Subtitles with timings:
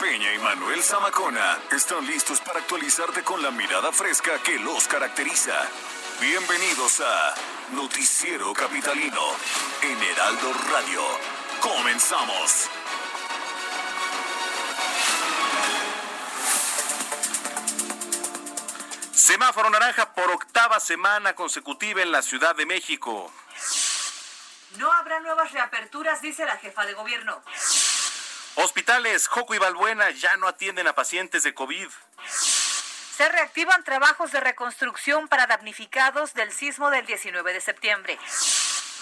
[0.00, 5.54] Peña y Manuel Zamacona están listos para actualizarte con la mirada fresca que los caracteriza.
[6.20, 7.34] Bienvenidos a
[7.72, 9.20] Noticiero Capitalino
[9.82, 11.00] en Heraldo Radio.
[11.60, 12.68] Comenzamos.
[19.12, 23.32] Semáforo naranja por octava semana consecutiva en la Ciudad de México.
[24.76, 27.42] No habrá nuevas reaperturas, dice la jefa de gobierno.
[28.60, 31.88] Hospitales Joco y Balbuena ya no atienden a pacientes de COVID.
[32.28, 38.18] Se reactivan trabajos de reconstrucción para damnificados del sismo del 19 de septiembre.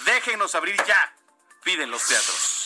[0.05, 1.15] Déjenos abrir ya,
[1.65, 2.66] piden los teatros.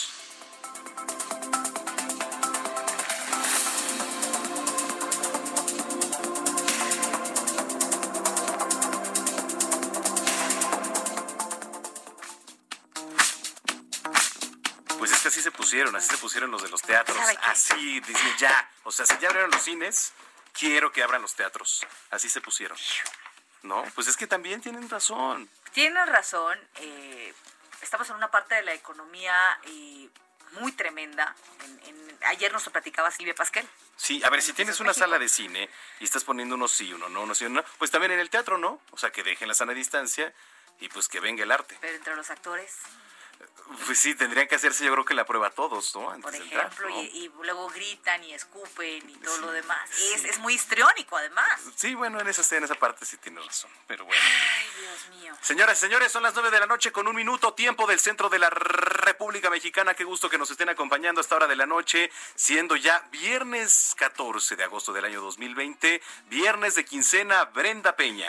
[15.81, 17.17] Pusieron, así se pusieron los de los teatros.
[17.43, 18.71] Así, dicen ya.
[18.85, 20.13] O sea, si ya abrieron los cines,
[20.53, 21.87] quiero que abran los teatros.
[22.11, 22.77] Así se pusieron.
[23.63, 25.49] No, pues es que también tienen razón.
[25.73, 27.33] Tienen razón, eh,
[27.83, 30.09] estamos en una parte de la economía eh,
[30.61, 31.35] muy tremenda.
[31.65, 33.67] En- en- ayer nos lo platicaba Silvia Pasquel.
[33.97, 35.69] Sí, a ver, si tienes una sala de cine
[36.01, 38.31] y estás poniendo uno sí, uno no, uno sí, uno no, pues también en el
[38.31, 38.81] teatro, ¿no?
[38.91, 40.33] O sea, que dejen la sana distancia
[40.81, 41.77] y pues que venga el arte.
[41.81, 42.75] Pero entre los actores,
[43.87, 46.11] Pues sí, tendrían que hacerse yo creo que la prueba todos, ¿no?
[46.11, 47.03] Antes por de entrar, ejemplo, ¿no?
[47.03, 49.91] y, y luego gritan y escupen y todo Sí, lo demás.
[49.91, 50.29] Es, sí.
[50.29, 51.61] es muy histriónico, además.
[51.77, 54.21] Sí, bueno, en esa, en esa parte sí tienes razón, pero bueno.
[54.23, 55.37] Ay, Dios mío.
[55.41, 58.29] Señoras y señores, son las nueve de la noche con un minuto, tiempo del centro
[58.29, 59.95] de la República Mexicana.
[59.95, 63.95] Qué gusto que nos estén acompañando a esta hora de la noche, siendo ya viernes
[63.97, 68.29] 14 de agosto del año 2020, viernes de quincena, Brenda Peña.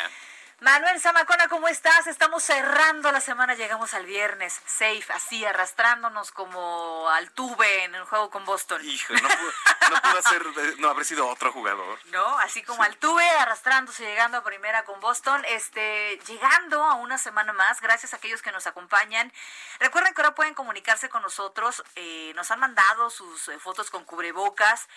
[0.62, 2.06] Manuel Zamacona, ¿cómo estás?
[2.06, 8.04] Estamos cerrando la semana, llegamos al viernes, safe, así, arrastrándonos como al tuve en el
[8.04, 8.80] juego con Boston.
[8.86, 9.52] Hijo, no pudo,
[9.90, 11.98] no pudo ser, no haber sido otro jugador.
[12.12, 12.38] ¿no?
[12.38, 17.54] Así como al tuve, arrastrándose, llegando a primera con Boston, este, llegando a una semana
[17.54, 19.34] más, gracias a aquellos que nos acompañan.
[19.80, 24.06] Recuerden que ahora pueden comunicarse con nosotros, eh, nos han mandado sus eh, fotos con
[24.06, 24.88] cubrebocas.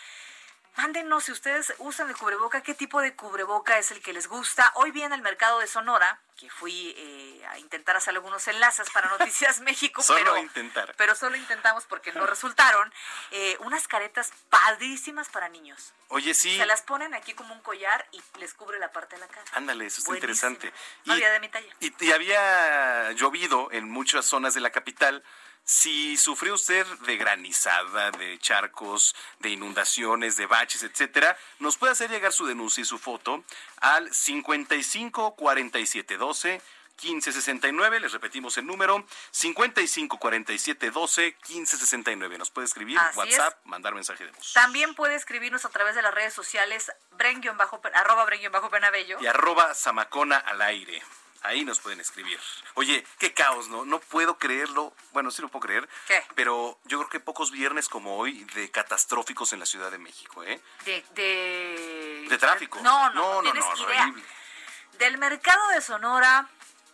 [0.76, 4.72] Mándenos si ustedes usan el cubreboca, qué tipo de cubreboca es el que les gusta.
[4.74, 8.90] Hoy vi en el mercado de Sonora, que fui eh, a intentar hacer algunos enlaces
[8.90, 10.92] para Noticias México, Solo pero, intentar.
[10.96, 12.92] pero solo intentamos porque no resultaron,
[13.30, 15.92] eh, unas caretas padrísimas para niños.
[16.08, 19.20] Oye, sí, Se las ponen aquí como un collar y les cubre la parte de
[19.20, 19.44] la cara.
[19.52, 20.34] ándale, eso está Buenísimo.
[20.50, 20.72] interesante.
[21.04, 21.72] No había de mi talla.
[21.78, 25.22] Y, y había llovido en muchas zonas de la capital.
[25.64, 32.10] Si sufrió usted de granizada, de charcos, de inundaciones, de baches, etcétera, nos puede hacer
[32.10, 33.42] llegar su denuncia y su foto
[33.80, 36.60] al 55 47 12
[36.96, 37.98] 15 69.
[38.00, 42.38] Les repetimos el número 55 47 12 15 69.
[42.38, 44.52] Nos puede escribir Así WhatsApp, mandar mensaje de voz.
[44.52, 49.18] También puede escribirnos a través de las redes sociales bren-bajo, arroba bren-penabello.
[49.20, 51.02] y arroba Samacona al aire.
[51.44, 52.40] Ahí nos pueden escribir.
[52.72, 53.84] Oye, qué caos, ¿no?
[53.84, 54.94] No puedo creerlo.
[55.12, 55.86] Bueno, sí lo puedo creer.
[56.06, 56.24] ¿Qué?
[56.34, 60.42] Pero yo creo que pocos viernes como hoy de catastróficos en la Ciudad de México,
[60.42, 60.58] ¿eh?
[60.86, 62.26] De, de...
[62.30, 62.80] De tráfico.
[62.80, 64.14] No, no, no, no, tienes no, idea.
[64.98, 66.48] Del mercado de Sonora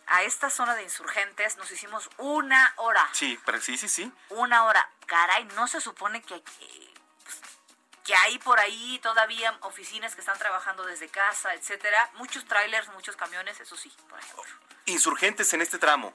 [0.07, 3.07] a esta zona de insurgentes nos hicimos una hora.
[3.13, 4.11] Sí, pero sí, sí, sí.
[4.29, 4.89] Una hora.
[5.05, 6.90] Caray, no se supone que, pues,
[8.03, 12.09] que hay por ahí todavía oficinas que están trabajando desde casa, etcétera.
[12.15, 14.43] Muchos trailers, muchos camiones, eso sí, por ejemplo.
[14.85, 16.13] Insurgentes en este tramo.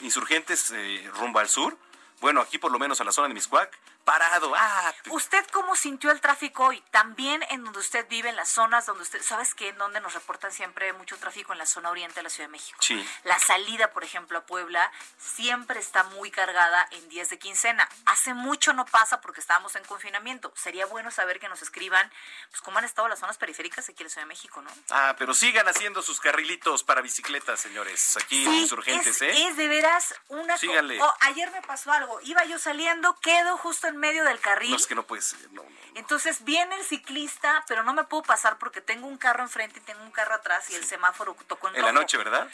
[0.00, 1.76] Insurgentes eh, rumbo al sur.
[2.20, 3.76] Bueno, aquí por lo menos a la zona de Miscuac.
[4.06, 4.52] Parado.
[4.56, 6.80] Ah, te- ¿Usted cómo sintió el tráfico hoy?
[6.92, 9.70] También en donde usted vive, en las zonas donde usted, ¿sabes qué?
[9.70, 12.52] En donde nos reportan siempre mucho tráfico en la zona oriente de la Ciudad de
[12.52, 12.78] México.
[12.80, 13.04] Sí.
[13.24, 17.88] La salida, por ejemplo, a Puebla siempre está muy cargada en días de quincena.
[18.06, 20.52] Hace mucho no pasa porque estábamos en confinamiento.
[20.54, 22.08] Sería bueno saber que nos escriban,
[22.50, 24.70] pues, cómo han estado las zonas periféricas aquí en la Ciudad de México, ¿no?
[24.90, 28.16] Ah, pero sigan haciendo sus carrilitos para bicicletas, señores.
[28.18, 29.46] Aquí en Insurgentes, es, ¿eh?
[29.48, 30.56] es de veras una...
[30.56, 31.02] Síganle.
[31.02, 32.20] Oh, ayer me pasó algo.
[32.22, 34.70] Iba yo saliendo, quedo justo en medio del carril.
[34.70, 35.40] No, es que no puede ser.
[35.52, 35.76] No, no, no.
[35.94, 39.82] Entonces viene el ciclista, pero no me puedo pasar porque tengo un carro enfrente y
[39.82, 42.00] tengo un carro atrás y el semáforo tocó en En la rojo.
[42.02, 42.48] noche, ¿verdad?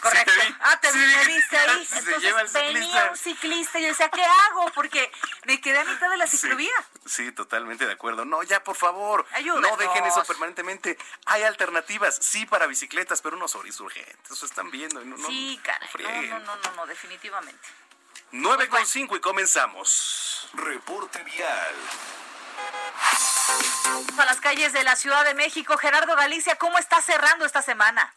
[0.00, 0.30] Correcto.
[0.30, 0.54] Sí, te vi.
[0.60, 1.86] Ah, te Sí, vi, viste ahí.
[1.86, 3.10] Se Entonces lleva el venía ciclista.
[3.10, 4.70] un ciclista y yo decía, ¿qué hago?
[4.74, 5.10] Porque
[5.46, 6.72] me quedé a mitad de la ciclovía.
[7.06, 8.26] Sí, totalmente de acuerdo.
[8.26, 9.26] No, ya, por favor.
[9.32, 9.70] Ayúdenos.
[9.70, 10.98] No dejen eso permanentemente.
[11.24, 14.30] Hay alternativas, sí, para bicicletas, pero unos insurgentes.
[14.30, 15.02] Eso están viendo.
[15.02, 16.28] No, no- Sí, caray.
[16.28, 17.66] No, no, no, no, no, definitivamente.
[18.32, 20.48] 9 con 5 y comenzamos.
[20.54, 21.74] Reporte vial.
[24.18, 28.12] A las calles de la Ciudad de México, Gerardo Galicia, ¿cómo está cerrando esta semana?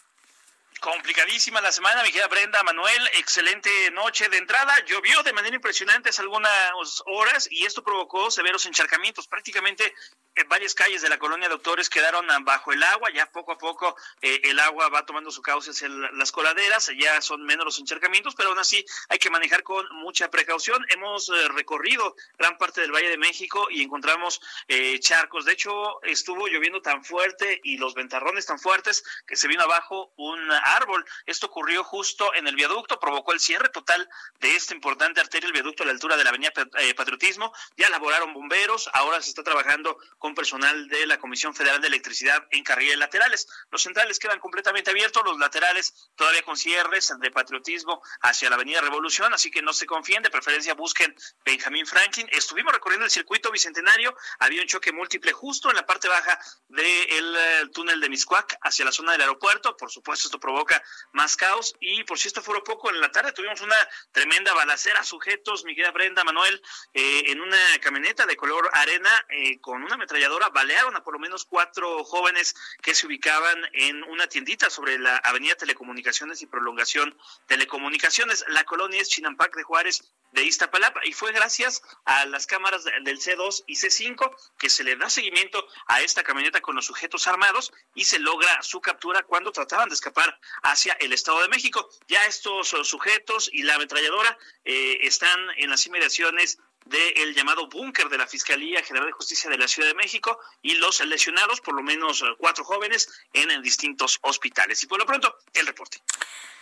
[0.80, 4.74] Complicadísima la semana, mi querida Brenda, Manuel, excelente noche de entrada.
[4.86, 9.28] Llovió de manera impresionante hace algunas horas y esto provocó severos encharcamientos.
[9.28, 9.94] Prácticamente
[10.36, 13.10] en varias calles de la colonia Doctores quedaron bajo el agua.
[13.14, 16.90] Ya poco a poco eh, el agua va tomando su cauce hacia las coladeras.
[16.98, 20.86] Ya son menos los encharcamientos, pero aún así hay que manejar con mucha precaución.
[20.88, 24.40] Hemos eh, recorrido gran parte del Valle de México y encontramos
[24.70, 25.44] eh, charcos.
[25.44, 30.14] De hecho, estuvo lloviendo tan fuerte y los ventarrones tan fuertes que se vino abajo
[30.16, 30.40] un
[30.76, 31.06] árbol.
[31.26, 35.54] Esto ocurrió justo en el viaducto, provocó el cierre total de esta importante arteria, el
[35.54, 37.54] viaducto a la altura de la avenida eh, Patriotismo.
[37.78, 42.48] Ya laboraron bomberos, ahora se está trabajando con personal de la Comisión Federal de Electricidad
[42.52, 43.48] en carriles laterales.
[43.72, 48.82] Los centrales quedan completamente abiertos, los laterales todavía con cierres de Patriotismo hacia la avenida
[48.82, 52.28] Revolución, así que no se confíen, de preferencia busquen Benjamín Franklin.
[52.32, 57.36] Estuvimos recorriendo el circuito bicentenario, había un choque múltiple justo en la parte baja del
[57.36, 59.76] eh, túnel de Miscuac hacia la zona del aeropuerto.
[59.78, 60.84] Por supuesto, esto provoca
[61.14, 61.76] más caos.
[61.80, 63.76] Y por si esto fuera poco, en la tarde tuvimos una
[64.12, 66.62] tremenda balacera, sujetos, mi querida Brenda, Manuel,
[66.94, 70.50] eh, en una camioneta de color arena eh, con una ametralladora.
[70.50, 75.18] Balearon a por lo menos cuatro jóvenes que se ubicaban en una tiendita sobre la
[75.18, 77.18] avenida Telecomunicaciones y Prolongación
[77.48, 78.44] Telecomunicaciones.
[78.50, 82.92] La colonia es Chinampac de Juárez de Iztapalapa y fue gracias a las cámaras de-
[83.02, 87.28] del C2 y C5 que se le da seguimiento a esta camioneta con los sujetos
[87.28, 91.90] armados y se logra su captura cuando trataban de escapar hacia el Estado de México.
[92.08, 98.10] Ya estos eh, sujetos y la ametralladora eh, están en las inmediaciones del llamado búnker
[98.10, 101.76] de la Fiscalía General de Justicia de la Ciudad de México y los lesionados, por
[101.76, 104.82] lo menos eh, cuatro jóvenes, en, en distintos hospitales.
[104.84, 106.02] Y por lo pronto, el reporte.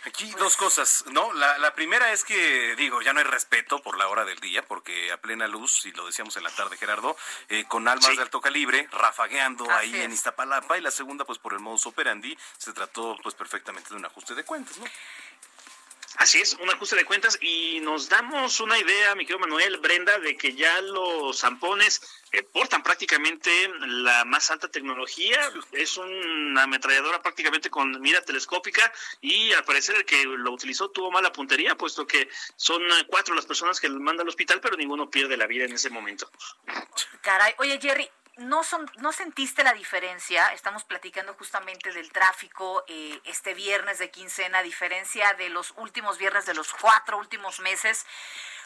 [0.04, 1.32] Aquí dos cosas, ¿no?
[1.34, 4.64] La, la primera es que, digo, ya no hay respeto por la hora del día,
[4.64, 7.16] porque a plena luz, y lo decíamos en la tarde, Gerardo,
[7.48, 8.16] eh, con armas Sí.
[8.16, 10.04] de alto calibre, rafagueando Así ahí es.
[10.04, 13.96] en Iztapalapa, y la segunda, pues por el modus operandi, se trató pues perfectamente de
[13.96, 14.84] un ajuste de cuentas, ¿no?
[16.18, 20.18] Así es, un ajuste de cuentas y nos damos una idea, mi querido Manuel, Brenda,
[20.18, 22.02] de que ya los zampones
[22.52, 23.50] portan prácticamente
[23.86, 25.38] la más alta tecnología.
[25.70, 31.12] Es una ametralladora prácticamente con mira telescópica y al parecer el que lo utilizó tuvo
[31.12, 35.08] mala puntería, puesto que son cuatro las personas que lo mandan al hospital, pero ninguno
[35.08, 36.28] pierde la vida en ese momento.
[37.22, 40.52] Caray, oye Jerry, ¿no, son, ¿no sentiste la diferencia?
[40.54, 46.18] Estamos platicando justamente del tráfico eh, este viernes de quincena, a diferencia de los últimos
[46.18, 48.06] viernes de los cuatro últimos meses.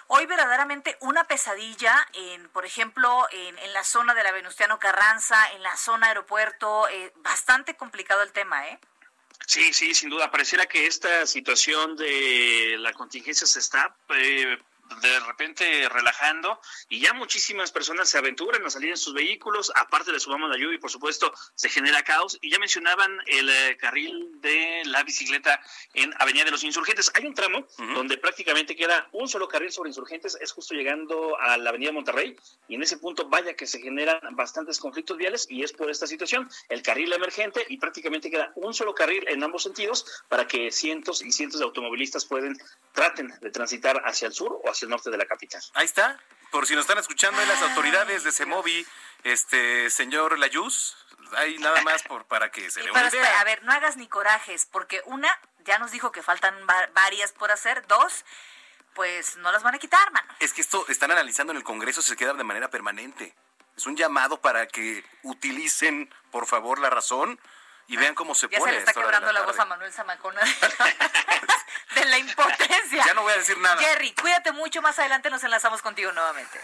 [0.08, 5.52] Hoy verdaderamente una pesadilla en, por ejemplo, en, en la zona de la Venustiano Carranza,
[5.52, 8.78] en la zona aeropuerto, eh, bastante complicado el tema, ¿eh?
[9.46, 10.30] Sí, sí, sin duda.
[10.30, 14.58] Pareciera que esta situación de la contingencia se está eh,
[15.00, 19.72] de repente relajando y ya muchísimas personas se aventuran a salir en sus vehículos.
[19.74, 22.38] Aparte le sumamos la lluvia y por supuesto se genera caos.
[22.40, 25.60] Y ya mencionaban el eh, carril de la bicicleta
[25.94, 27.10] en Avenida de los Insurgentes.
[27.14, 30.36] Hay un tramo donde prácticamente queda un solo carril sobre Insurgentes.
[30.40, 32.36] Es justo llegando a la Avenida Monterrey
[32.68, 36.06] y en ese punto vaya que se generan bastantes conflictos viales y es por esta
[36.06, 36.48] situación.
[36.68, 41.22] El carril emergente y prácticamente queda un solo carril en ambos sentidos para que cientos
[41.22, 42.58] y cientos de automovilistas pueden
[42.92, 45.62] traten de transitar hacia el sur o hacia el norte de la capital.
[45.74, 46.18] Ahí está,
[46.50, 48.86] por si nos están escuchando en las autoridades de Semovi,
[49.24, 50.96] este señor Layuz,
[51.36, 53.72] hay nada más por, para que se Y le pero una espera, a ver, no
[53.72, 55.28] hagas ni corajes, porque una,
[55.64, 58.24] ya nos dijo que faltan va- varias por hacer, dos,
[58.94, 60.30] pues no las van a quitar, mano.
[60.40, 63.34] Es que esto están analizando en el Congreso, se queda de manera permanente.
[63.76, 67.40] Es un llamado para que utilicen, por favor, la razón
[67.92, 68.72] y vean cómo se Ya pone.
[68.72, 69.66] se le está quebrando la, voz a.
[69.66, 70.40] Manuel Zamacona
[71.94, 73.04] de la impotencia.
[73.06, 73.76] Ya no voy a decir nada.
[73.78, 76.58] Jerry, cuídate mucho, más adelante nos enlazamos contigo nuevamente.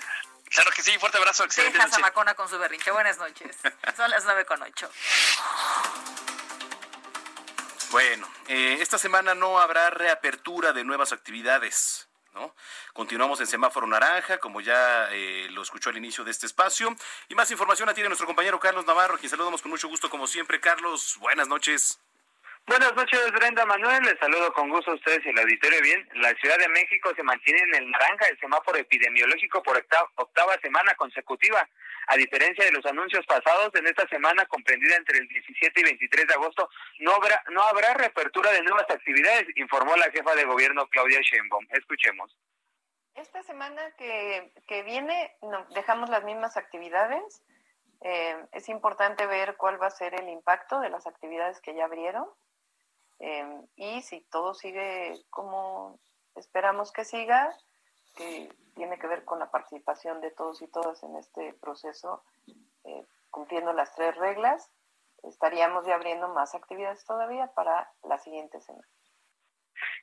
[0.49, 1.97] Claro que sí, fuerte abrazo, excelente Deja noche.
[1.97, 2.91] Zamacona con su berrinche.
[2.91, 3.57] Buenas noches.
[3.97, 4.91] Son las nueve con ocho.
[7.91, 12.08] Bueno, eh, esta semana no habrá reapertura de nuevas actividades.
[12.93, 16.95] Continuamos en semáforo naranja, como ya eh, lo escuchó al inicio de este espacio.
[17.29, 20.27] Y más información la tiene nuestro compañero Carlos Navarro, quien saludamos con mucho gusto como
[20.27, 20.61] siempre.
[20.61, 22.01] Carlos, buenas noches.
[22.69, 24.03] Buenas noches, Brenda Manuel.
[24.03, 25.81] Les saludo con gusto a ustedes y el auditorio.
[25.81, 30.55] Bien, la Ciudad de México se mantiene en el naranja el semáforo epidemiológico por octava,
[30.61, 31.67] semana consecutiva.
[32.09, 36.27] A diferencia de los anuncios pasados, en esta semana comprendida entre el 17 y 23
[36.27, 40.87] de agosto, no habrá, no habrá reapertura de nuevas actividades, informó la jefa de gobierno
[40.89, 41.67] Claudia Sheinbaum.
[41.71, 42.37] Escuchemos.
[43.15, 47.43] Esta semana que, que viene no, dejamos las mismas actividades.
[48.03, 51.87] Eh, es importante ver cuál va a ser el impacto de las actividades que ya
[51.87, 52.29] abrieron
[53.21, 55.99] Em, y si todo sigue como
[56.37, 57.57] esperamos que siga,
[58.17, 62.23] que tiene que ver con la participación de todos y todas en este proceso,
[62.85, 64.71] eh, cumpliendo las tres reglas,
[65.25, 68.87] estaríamos ya abriendo más actividades todavía para la siguiente semana.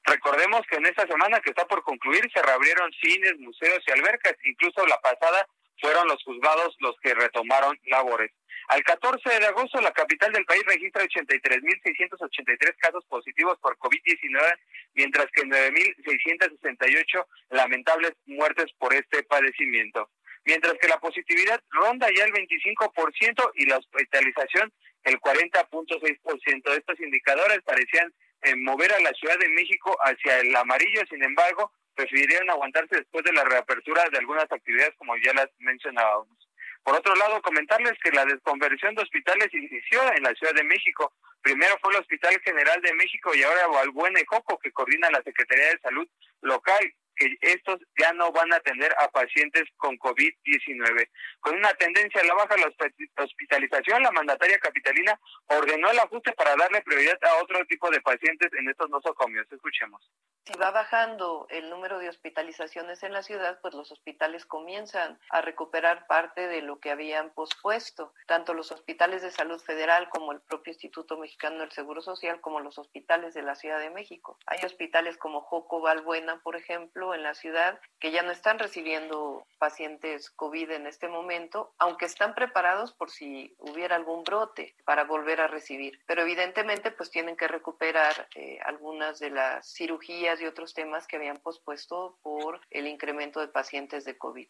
[0.04, 4.36] Recordemos que en esta semana que está por concluir se reabrieron cines, museos y albercas,
[4.44, 5.48] incluso la pasada
[5.80, 8.32] fueron los juzgados los que retomaron labores.
[8.68, 14.60] Al 14 de agosto, la capital del país registra 83.683 casos positivos por COVID-19,
[14.96, 20.10] mientras que 9.668 lamentables muertes por este padecimiento.
[20.46, 24.72] Mientras que la positividad ronda ya el 25% y la hospitalización
[25.04, 26.78] el 40.6%.
[26.78, 31.72] Estos indicadores parecían eh, mover a la Ciudad de México hacia el amarillo, sin embargo,
[31.96, 36.45] prefirieron aguantarse después de la reapertura de algunas actividades como ya las mencionábamos.
[36.86, 41.12] Por otro lado, comentarles que la desconversión de hospitales inició en la Ciudad de México.
[41.42, 45.24] Primero fue el Hospital General de México y ahora Valbuena y Joco, que coordina la
[45.24, 46.08] Secretaría de Salud
[46.42, 51.10] local que estos ya no van a atender a pacientes con COVID-19.
[51.40, 56.56] Con una tendencia a la baja la hospitalización, la mandataria capitalina ordenó el ajuste para
[56.56, 59.46] darle prioridad a otro tipo de pacientes en estos nosocomios.
[59.52, 60.10] Escuchemos.
[60.46, 65.42] Si va bajando el número de hospitalizaciones en la ciudad, pues los hospitales comienzan a
[65.42, 70.42] recuperar parte de lo que habían pospuesto, tanto los hospitales de salud federal como el
[70.42, 74.38] propio Instituto Mexicano del Seguro Social, como los hospitales de la Ciudad de México.
[74.46, 79.46] Hay hospitales como Joco Valbuena, por ejemplo, en la ciudad que ya no están recibiendo
[79.58, 85.42] pacientes COVID en este momento, aunque están preparados por si hubiera algún brote para volver
[85.42, 86.00] a recibir.
[86.06, 91.18] Pero evidentemente pues tienen que recuperar eh, algunas de las cirugías y otros temas que
[91.18, 94.48] habían pospuesto por el incremento de pacientes de COVID.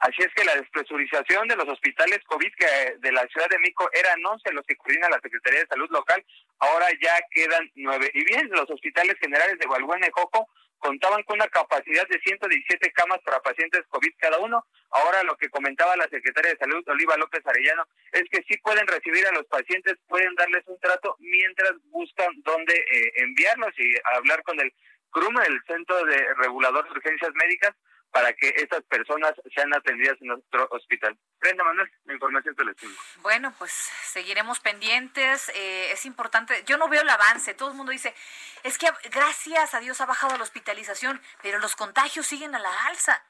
[0.00, 3.90] Así es que la despresurización de los hospitales COVID que de la Ciudad de México
[3.92, 6.24] eran 11 los que coordina la Secretaría de Salud local,
[6.60, 8.10] ahora ya quedan 9.
[8.14, 12.92] Y bien, los hospitales generales de Balbuena y Joco contaban con una capacidad de 117
[12.92, 14.64] camas para pacientes COVID cada uno.
[14.90, 18.86] Ahora lo que comentaba la secretaria de Salud, Oliva López Arellano, es que sí pueden
[18.86, 24.42] recibir a los pacientes, pueden darles un trato mientras buscan dónde eh, enviarlos y hablar
[24.42, 24.72] con el
[25.10, 27.74] CRUM, el Centro de Regulador de Urgencias Médicas,
[28.10, 31.16] para que estas personas sean atendidas en nuestro hospital.
[31.40, 32.74] Brenda Manuel, la información te la
[33.18, 35.50] Bueno, pues seguiremos pendientes.
[35.50, 36.64] Eh, es importante.
[36.66, 37.54] Yo no veo el avance.
[37.54, 38.14] Todo el mundo dice,
[38.62, 42.86] es que gracias a Dios ha bajado la hospitalización, pero los contagios siguen a la
[42.86, 43.22] alza.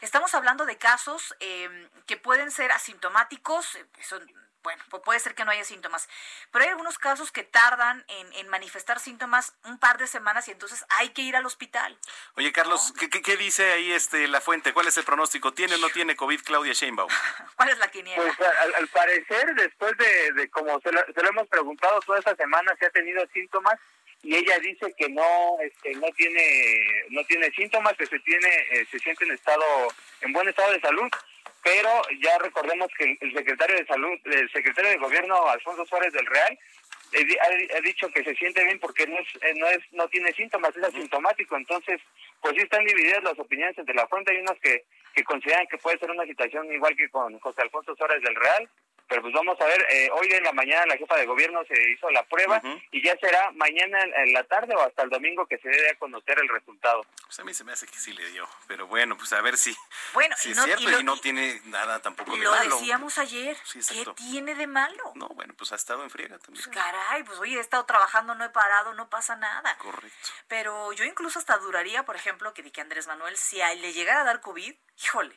[0.00, 4.20] Estamos hablando de casos eh, que pueden ser asintomáticos, eh, eso
[4.62, 6.08] bueno, puede ser que no haya síntomas,
[6.50, 10.84] pero hay algunos casos que tardan en, manifestar síntomas un par de semanas y entonces
[10.98, 11.96] hay que ir al hospital.
[12.34, 14.72] Oye, Carlos, ¿qué, dice ahí este la fuente?
[14.72, 15.52] ¿Cuál es el pronóstico?
[15.52, 17.08] ¿Tiene o no tiene COVID Claudia Sheinbaum?
[17.56, 18.22] ¿Cuál es la quiniela?
[18.22, 22.90] Pues al, parecer, después de, como se lo, hemos preguntado toda esta semana, si ha
[22.90, 23.78] tenido síntomas,
[24.22, 26.42] y ella dice que no este, no tiene
[27.10, 29.64] no tiene síntomas que se tiene eh, se siente en estado
[30.22, 31.08] en buen estado de salud
[31.62, 31.90] pero
[32.22, 36.58] ya recordemos que el secretario de salud, el secretario de gobierno Alfonso Suárez del Real
[37.76, 40.76] ha, dicho que se siente bien porque no es, eh, no es no tiene síntomas,
[40.76, 42.00] es asintomático, entonces
[42.40, 44.84] pues sí están divididas las opiniones entre la fuente, hay unos que,
[45.14, 48.68] que consideran que puede ser una situación igual que con José Alfonso Suárez del Real,
[49.08, 51.90] pero pues vamos a ver, eh, hoy en la mañana la jefa de gobierno se
[51.90, 52.60] hizo la prueba
[52.90, 55.98] y ya será mañana en la tarde o hasta el domingo que se debe a
[55.98, 57.04] conocer el resultado.
[57.24, 59.56] Pues a mí se me hace que sí le dio, pero bueno, pues a ver
[59.56, 59.74] si,
[60.12, 62.68] bueno, es cierto y, no tiene nada tampoco de malo.
[62.68, 65.12] Lo decíamos ayer, ¿qué tiene de malo?
[65.14, 66.62] No, bueno, pues ha estado en friega también.
[66.64, 69.76] Pues caray, pues oye, he estado trabajando, no he parado, no pasa nada.
[69.78, 70.28] Correcto.
[70.48, 74.24] Pero yo incluso hasta duraría, por ejemplo, que, que Andrés Manuel, si le llegara a
[74.24, 75.34] dar COVID, híjole.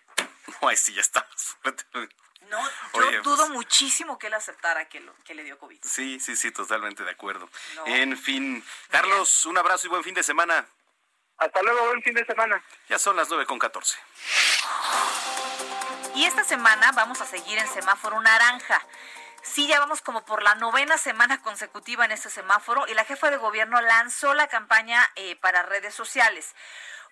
[0.62, 1.57] No, ahí sí ya estamos.
[2.50, 2.60] No,
[3.12, 5.79] yo dudo pues muchísimo que él aceptara que, lo, que le dio COVID.
[5.83, 7.50] Sí, sí, sí, totalmente de acuerdo.
[7.86, 10.67] En fin, Carlos, un abrazo y buen fin de semana.
[11.38, 12.62] Hasta luego, buen fin de semana.
[12.89, 13.98] Ya son las nueve con catorce.
[16.13, 18.86] Y esta semana vamos a seguir en semáforo naranja.
[19.41, 23.31] Sí, ya vamos como por la novena semana consecutiva en este semáforo y la jefa
[23.31, 26.53] de gobierno lanzó la campaña eh, para redes sociales.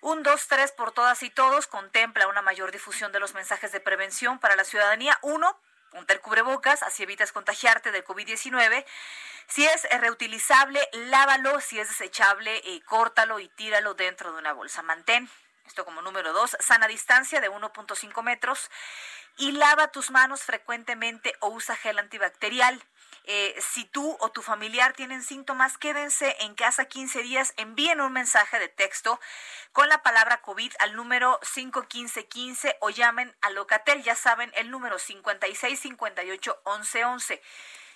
[0.00, 4.38] Un 2-3 por todas y todos contempla una mayor difusión de los mensajes de prevención
[4.38, 5.18] para la ciudadanía.
[5.20, 8.86] Uno, ponte el cubrebocas, así evitas contagiarte del COVID-19.
[9.46, 11.60] Si es reutilizable, lávalo.
[11.60, 14.82] Si es desechable, eh, córtalo y tíralo dentro de una bolsa.
[14.82, 15.28] Mantén,
[15.66, 18.70] esto como número dos, sana distancia de 1.5 metros
[19.36, 22.82] y lava tus manos frecuentemente o usa gel antibacterial.
[23.32, 28.12] Eh, si tú o tu familiar tienen síntomas, quédense en casa 15 días, envíen un
[28.12, 29.20] mensaje de texto
[29.70, 34.98] con la palabra COVID al número 51515 o llamen a Locatel, ya saben, el número
[34.98, 37.40] 56581111.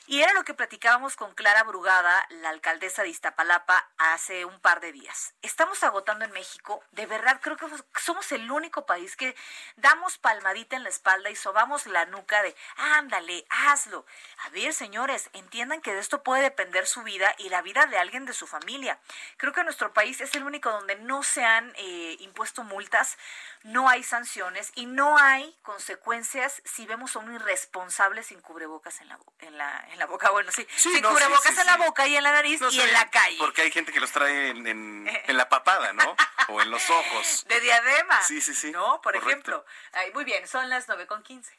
[0.06, 4.80] Y era lo que platicábamos con Clara Brugada, la alcaldesa de Iztapalapa, hace un par
[4.80, 5.32] de días.
[5.40, 7.66] Estamos agotando en México, de verdad creo que
[7.98, 9.34] somos el único país que
[9.76, 14.04] damos palmadita en la espalda y sobamos la nuca de, ándale, hazlo.
[14.44, 17.96] A ver, señores, entiendan que de esto puede depender su vida y la vida de
[17.96, 18.98] alguien de su familia.
[19.38, 23.16] Creo que nuestro país es el único donde no se han eh, impuesto multas,
[23.62, 29.08] no hay sanciones y no hay consecuencias si vemos a un irresponsable sin cubrebocas en
[29.08, 32.16] la, en la en la boca, bueno, sí, sí sin cubrebocas en la boca y
[32.16, 33.38] en la nariz y en la calle.
[33.38, 34.66] Porque hay gente que los trae en,
[35.26, 36.16] en, la papada, ¿no?
[36.48, 37.44] o en los ojos.
[37.48, 38.22] De diadema.
[38.22, 38.70] Sí, sí, sí.
[38.70, 39.00] ¿No?
[39.00, 39.64] Por ejemplo.
[39.92, 41.56] Ay, muy bien, son las nueve con quince.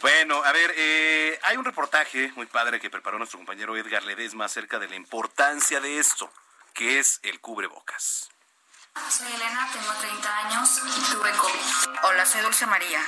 [0.00, 4.46] Bueno, a ver, eh, hay un reportaje muy padre que preparó nuestro compañero Edgar Ledesma
[4.46, 6.32] acerca de la importancia de esto,
[6.72, 8.30] que es el cubrebocas.
[9.08, 11.98] Soy Elena, tengo 30 años y tuve COVID.
[12.04, 13.00] Hola, soy Dulce María.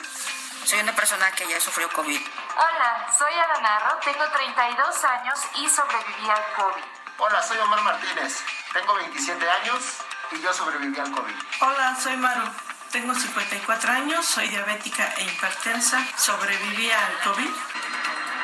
[0.64, 2.20] Soy una persona que ya sufrió COVID.
[2.56, 6.82] Hola, soy Narro, tengo 32 años y sobreviví al COVID.
[7.18, 8.42] Hola, soy Omar Martínez,
[8.72, 9.98] tengo 27 años
[10.30, 11.34] y yo sobreviví al COVID.
[11.60, 12.48] Hola, soy Maru.
[12.92, 17.50] Tengo 54 años, soy diabética e hipertensa, sobreviví al COVID.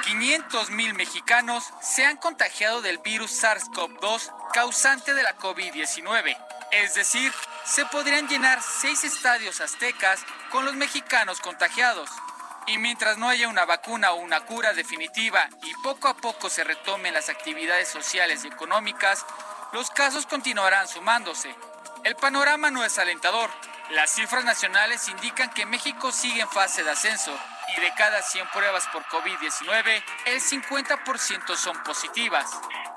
[0.04, 6.47] 500 mil mexicanos se han contagiado del virus SARS-CoV-2 causante de la COVID-19.
[6.70, 7.32] Es decir,
[7.64, 12.10] se podrían llenar seis estadios aztecas con los mexicanos contagiados.
[12.66, 16.64] Y mientras no haya una vacuna o una cura definitiva y poco a poco se
[16.64, 19.24] retomen las actividades sociales y económicas,
[19.72, 21.54] los casos continuarán sumándose.
[22.04, 23.50] El panorama no es alentador.
[23.90, 27.34] Las cifras nacionales indican que México sigue en fase de ascenso
[27.76, 32.50] y de cada 100 pruebas por COVID-19, el 50% son positivas.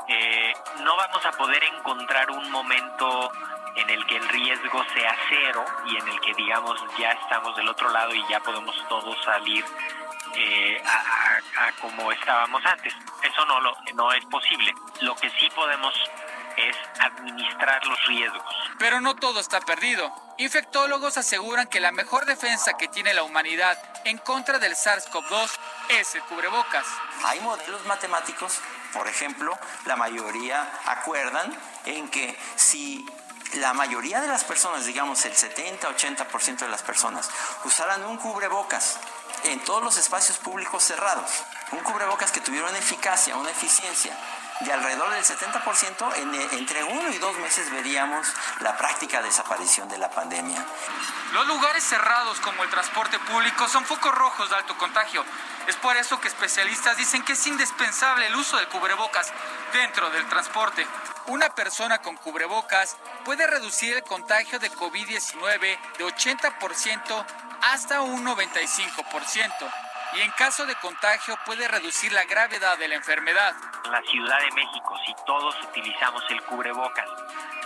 [0.08, 3.32] Eh, no vamos a poder encontrar un momento
[3.75, 7.70] en el que el riesgo sea cero y en el que digamos ya estamos del
[7.70, 9.63] otro lado y ya podemos todos salir
[10.36, 12.94] eh, a, como estábamos antes.
[13.24, 14.74] Eso no, lo, no es posible.
[15.01, 15.94] Lo que sí podemos
[16.57, 18.44] es administrar los riesgos.
[18.77, 20.14] Pero no todo está perdido.
[20.38, 25.51] Infectólogos aseguran que la mejor defensa que tiene la humanidad en contra del SARS-CoV-2
[25.90, 26.86] es el cubrebocas.
[27.25, 28.60] Hay modelos matemáticos,
[28.94, 31.55] por ejemplo, la mayoría acuerdan
[31.86, 33.05] en que si
[33.55, 37.29] la mayoría de las personas, digamos el 70-80% de las personas,
[37.64, 38.98] usaran un cubrebocas
[39.44, 41.29] en todos los espacios públicos cerrados,
[41.72, 44.16] un cubrebocas que tuviera una eficacia, una eficiencia
[44.66, 48.28] de alrededor del 70%, en, entre uno y dos meses veríamos
[48.60, 50.64] la práctica desaparición de la pandemia.
[51.34, 55.24] Los lugares cerrados como el transporte público son focos rojos de alto contagio.
[55.68, 59.32] Es por eso que especialistas dicen que es indispensable el uso de cubrebocas
[59.74, 60.86] dentro del transporte.
[61.28, 67.26] Una persona con cubrebocas puede reducir el contagio de COVID-19 de 80%
[67.62, 73.54] hasta un 95% y en caso de contagio puede reducir la gravedad de la enfermedad.
[73.86, 77.08] En la Ciudad de México, si todos utilizamos el cubrebocas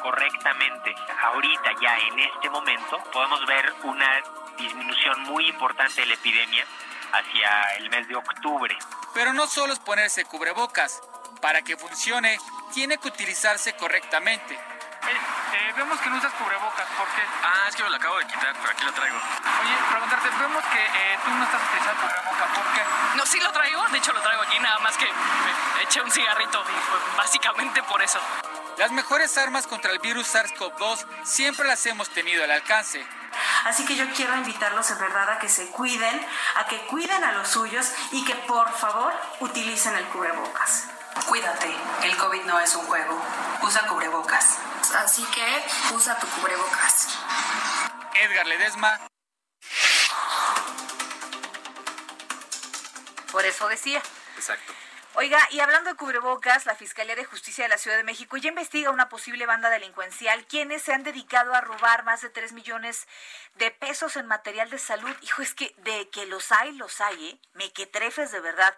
[0.02, 4.22] correctamente, ahorita ya en este momento, podemos ver una
[4.58, 6.66] disminución muy importante de la epidemia
[7.12, 8.78] hacia el mes de octubre.
[9.14, 11.02] Pero no solo es ponerse cubrebocas,
[11.42, 12.38] para que funcione
[12.74, 14.58] tiene que utilizarse correctamente.
[15.08, 17.22] Eh, vemos que no usas cubrebocas, ¿por qué?
[17.44, 19.18] Ah, es que me lo acabo de quitar, pero aquí lo traigo.
[19.18, 22.82] Oye, preguntarte, vemos que eh, tú no estás utilizando cubrebocas, ¿por qué?
[23.15, 26.12] No, sí lo traigo, de hecho lo traigo aquí, nada más que me eché un
[26.12, 28.20] cigarrito y fue básicamente por eso.
[28.78, 33.06] Las mejores armas contra el virus SARS-CoV-2 siempre las hemos tenido al alcance.
[33.65, 37.32] Así que yo quiero invitarlos en verdad a que se cuiden, a que cuiden a
[37.34, 40.95] los suyos y que por favor utilicen el cubrebocas.
[41.23, 41.73] Cuídate,
[42.04, 43.21] el COVID no es un juego.
[43.63, 44.58] Usa cubrebocas.
[44.95, 47.17] Así que usa tu cubrebocas.
[48.13, 48.99] Edgar Ledesma.
[53.32, 54.01] Por eso decía.
[54.36, 54.73] Exacto.
[55.17, 58.49] Oiga, y hablando de cubrebocas, la Fiscalía de Justicia de la Ciudad de México ya
[58.49, 63.08] investiga una posible banda delincuencial quienes se han dedicado a robar más de 3 millones
[63.56, 65.15] de pesos en material de salud.
[65.21, 67.39] Hijo, es que de que los hay, los hay, ¿eh?
[67.54, 68.75] Me que trefes de verdad.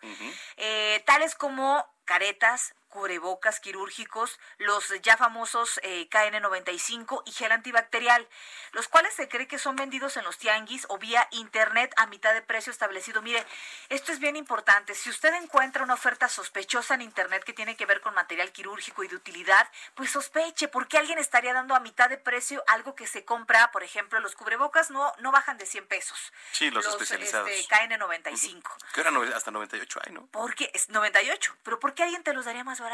[0.57, 8.27] Eh, tales como caretas, cubrebocas quirúrgicos, los ya famosos eh, KN95 y gel antibacterial,
[8.71, 12.33] los cuales se cree que son vendidos en los tianguis o vía internet a mitad
[12.33, 13.21] de precio establecido.
[13.21, 13.45] Mire,
[13.89, 14.95] esto es bien importante.
[14.95, 19.03] Si usted encuentra una oferta sospechosa en internet que tiene que ver con material quirúrgico
[19.03, 23.05] y de utilidad, pues sospeche, porque alguien estaría dando a mitad de precio algo que
[23.05, 26.33] se compra, por ejemplo, los cubrebocas no, no bajan de 100 pesos.
[26.51, 27.47] Sí, los, especializados.
[27.51, 28.63] Este, KN95.
[28.91, 30.25] Que era hasta 98 hay, ¿no?
[30.31, 32.86] Porque es 98, pero ¿por qué alguien te los daría más barato?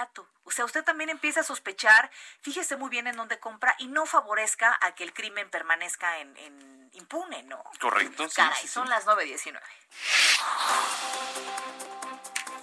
[0.46, 4.06] O sea, usted también empieza a sospechar, fíjese muy bien en dónde compra y no
[4.06, 7.64] favorezca a que el crimen permanezca en, impune, ¿no?
[7.80, 8.28] Correcto.
[8.36, 9.60] Caray, son las 9.19.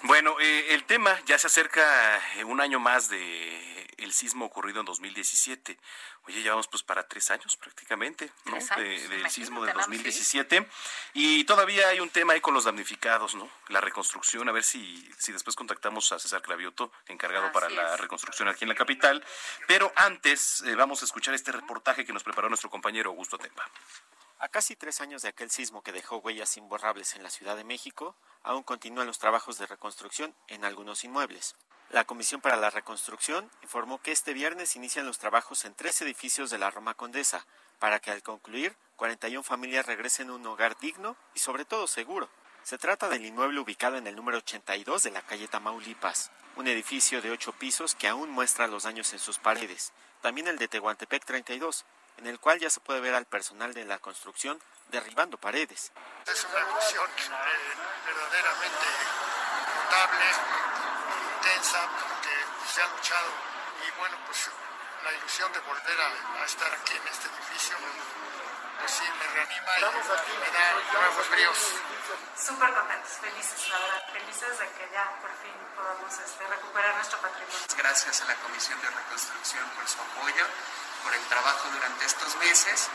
[0.03, 4.81] Bueno, eh, el tema ya se acerca eh, un año más de el sismo ocurrido
[4.81, 5.79] en 2017.
[6.25, 8.59] Oye, llevamos pues para tres años prácticamente, ¿no?
[8.77, 10.67] del sismo de 2017.
[11.15, 13.49] Y todavía hay un tema ahí con los damnificados, ¿no?
[13.69, 18.49] La reconstrucción, a ver si, si después contactamos a César Clavioto, encargado para la reconstrucción
[18.49, 19.25] aquí en la capital.
[19.67, 23.69] Pero antes eh, vamos a escuchar este reportaje que nos preparó nuestro compañero Augusto Tempa.
[24.43, 27.65] A casi tres años de aquel sismo que dejó huellas imborrables en la Ciudad de
[27.65, 31.57] México, aún continúan los trabajos de reconstrucción en algunos inmuebles.
[31.91, 36.49] La Comisión para la Reconstrucción informó que este viernes inician los trabajos en tres edificios
[36.49, 37.45] de la Roma Condesa,
[37.79, 42.31] para que al concluir 41 familias regresen a un hogar digno y sobre todo seguro.
[42.63, 47.21] Se trata del inmueble ubicado en el número 82 de la calle Tamaulipas, un edificio
[47.21, 49.93] de ocho pisos que aún muestra los daños en sus paredes.
[50.23, 51.85] También el de Tehuantepec 32,
[52.21, 55.93] en el cual ya se puede ver al personal de la construcción derribando paredes.
[56.27, 57.75] Es una emoción eh,
[58.07, 58.87] verdaderamente
[59.75, 60.25] notable
[61.37, 62.35] intensa porque
[62.73, 63.31] se ha luchado
[63.87, 64.51] y bueno, pues
[65.03, 67.77] la ilusión de volver a, estar aquí en este edificio,
[68.79, 71.59] pues sí, me reanima y me da nuevos bríos.
[72.37, 77.19] Súper contentos, felices, la verdad, felices de que ya por fin podamos este, recuperar nuestro
[77.21, 77.59] patrimonio.
[77.77, 80.45] Gracias a la Comisión de Reconstrucción por su apoyo,
[81.03, 82.91] por el trabajo durante estos meses.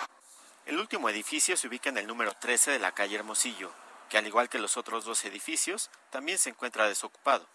[0.66, 3.72] El último edificio se ubica en el número 13 de la calle Hermosillo,
[4.10, 7.48] que al igual que los otros dos edificios, también se encuentra desocupado.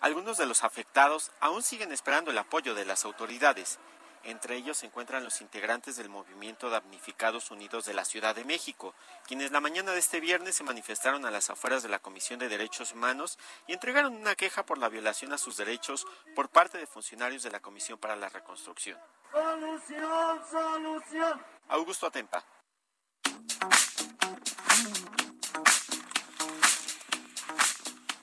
[0.00, 3.78] Algunos de los afectados aún siguen esperando el apoyo de las autoridades.
[4.24, 8.94] Entre ellos se encuentran los integrantes del movimiento Damnificados Unidos de la Ciudad de México,
[9.26, 12.48] quienes la mañana de este viernes se manifestaron a las afueras de la Comisión de
[12.48, 16.86] Derechos Humanos y entregaron una queja por la violación a sus derechos por parte de
[16.86, 18.98] funcionarios de la Comisión para la Reconstrucción.
[19.32, 21.44] Solución, solución.
[21.68, 22.44] Augusto Atempa.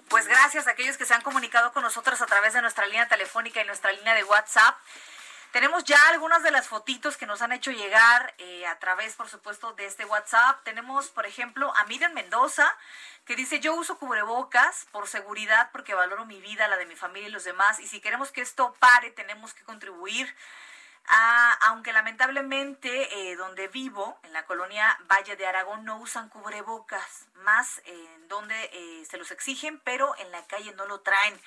[0.09, 3.05] Pues gracias a aquellos que se han comunicado con nosotros a través de nuestra línea
[3.07, 4.77] telefónica y nuestra línea de WhatsApp.
[5.55, 9.29] Tenemos ya algunas de las fotitos que nos han hecho llegar eh, a través, por
[9.29, 10.61] supuesto, de este WhatsApp.
[10.65, 12.67] Tenemos, por ejemplo, a Miriam Mendoza,
[13.23, 17.29] que dice, yo uso cubrebocas por seguridad porque valoro mi vida, la de mi familia
[17.29, 17.79] y los demás.
[17.79, 20.27] Y si queremos que esto pare, tenemos que contribuir
[21.61, 27.79] aunque lamentablemente eh, donde vivo, en la colonia Valle de Aragón, no usan cubrebocas, más
[28.27, 31.39] donde eh, se los exigen, pero en la calle no lo traen.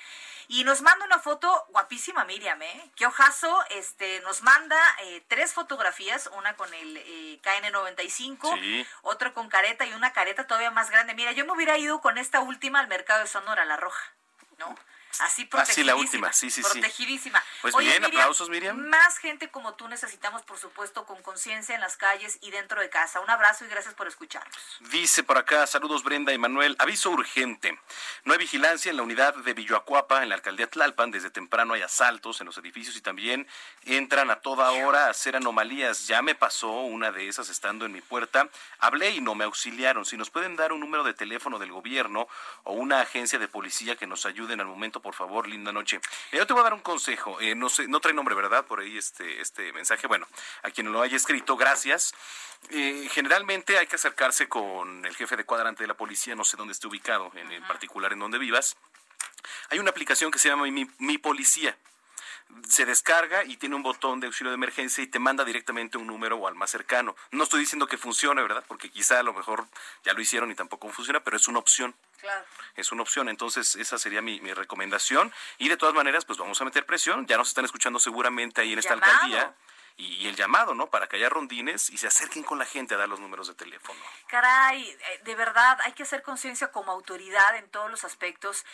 [0.50, 2.90] Y nos manda una foto guapísima, Miriam, ¿eh?
[2.96, 9.84] Qué ojazo, este, nos manda eh, tres fotografías, una con el KN95, otra con careta
[9.84, 11.14] y una careta todavía más grande.
[11.14, 14.12] Mira, yo me hubiera ido con esta última al mercado de Sonora, la roja,
[14.58, 14.74] ¿no?
[15.20, 15.62] Así protegidísima.
[15.62, 17.42] Así la última, sí, sí, protegidísima.
[17.62, 18.76] Pues bien, aplausos, Miriam.
[18.88, 22.88] Más gente como tú necesitamos, por supuesto, con conciencia en las calles y dentro de
[22.88, 23.20] casa.
[23.20, 24.56] Un abrazo y gracias por escucharnos.
[24.90, 26.76] Dice por acá, saludos Brenda y Manuel.
[26.78, 27.78] Aviso urgente.
[28.24, 31.10] No hay vigilancia en la unidad de Villoacuapa, en la alcaldía Tlalpan.
[31.10, 33.46] Desde temprano hay asaltos en los edificios y también
[33.84, 36.06] entran a toda hora a hacer anomalías.
[36.06, 38.48] Ya me pasó una de esas estando en mi puerta.
[38.78, 40.04] Hablé y no me auxiliaron.
[40.04, 42.28] Si nos pueden dar un número de teléfono del gobierno
[42.64, 46.00] o una agencia de policía que nos ayuden al momento, por favor, linda noche.
[46.32, 48.64] Eh, yo te voy a dar un consejo, eh, no sé, no trae nombre, ¿verdad?
[48.66, 50.06] Por ahí este, este mensaje.
[50.06, 50.26] Bueno,
[50.62, 52.14] a quien lo haya escrito, gracias.
[52.70, 56.56] Eh, generalmente hay que acercarse con el jefe de cuadrante de la policía, no sé
[56.56, 58.76] dónde esté ubicado, en, en particular en donde vivas.
[59.70, 61.76] Hay una aplicación que se llama Mi, Mi Policía
[62.66, 66.06] se descarga y tiene un botón de auxilio de emergencia y te manda directamente un
[66.06, 67.14] número o al más cercano.
[67.30, 68.64] No estoy diciendo que funcione, ¿verdad?
[68.66, 69.66] Porque quizá a lo mejor
[70.04, 71.94] ya lo hicieron y tampoco funciona, pero es una opción.
[72.20, 72.44] Claro.
[72.74, 75.32] Es una opción, entonces esa sería mi, recomendación.
[75.58, 77.26] Y de todas maneras, pues vamos a meter presión.
[77.26, 79.54] Ya nos están escuchando seguramente ahí en esta alcaldía
[79.96, 80.90] y el llamado, ¿no?
[80.90, 83.54] Para que haya rondines y se acerquen con la gente a dar los números de
[83.54, 83.98] teléfono.
[84.28, 88.64] Caray, eh, de verdad hay que hacer conciencia como autoridad en todos los aspectos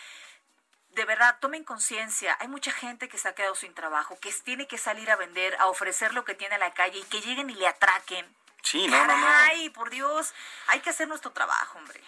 [0.94, 2.36] de verdad, tomen conciencia.
[2.40, 5.56] Hay mucha gente que se ha quedado sin trabajo, que tiene que salir a vender,
[5.60, 8.26] a ofrecer lo que tiene a la calle y que lleguen y le atraquen.
[8.62, 9.26] Sí, no, no, no.
[9.26, 10.32] Ay, por Dios,
[10.68, 12.00] hay que hacer nuestro trabajo, hombre.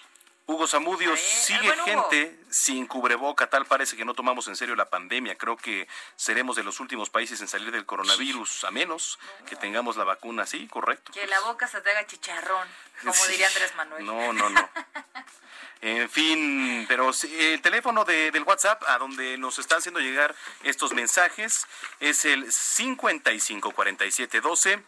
[0.49, 1.83] Hugo Zamudio, Eh, sigue Hugo.
[1.85, 5.37] gente sin cubreboca, tal parece que no tomamos en serio la pandemia.
[5.37, 9.97] Creo que seremos de los últimos países en salir del coronavirus, a menos que tengamos
[9.97, 11.11] la vacuna, sí, correcto.
[11.13, 12.69] Que la boca se te haga chicharrón,
[13.01, 13.33] como Sí.
[13.33, 14.07] diría Andrés Manuel.
[14.07, 14.71] No, no, no.
[15.83, 20.93] En fin, pero el teléfono de- del WhatsApp a donde nos están haciendo llegar estos
[20.95, 21.67] mensajes
[22.01, 24.81] es el 554712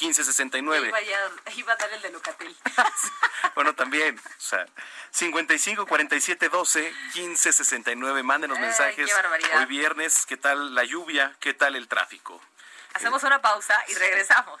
[0.00, 0.88] 1569.
[0.88, 2.56] Iba, ya- iba a dar el de Locatel.
[3.54, 4.66] Bueno, también, o sea,
[5.12, 8.22] 55 47 12 15 69.
[8.24, 9.12] Mándenos Ay, mensajes.
[9.14, 9.56] qué.
[9.56, 11.36] Hoy viernes, ¿qué tal la lluvia?
[11.40, 12.40] ¿Qué tal el tráfico?
[12.94, 14.60] Hacemos una pausa y regresamos.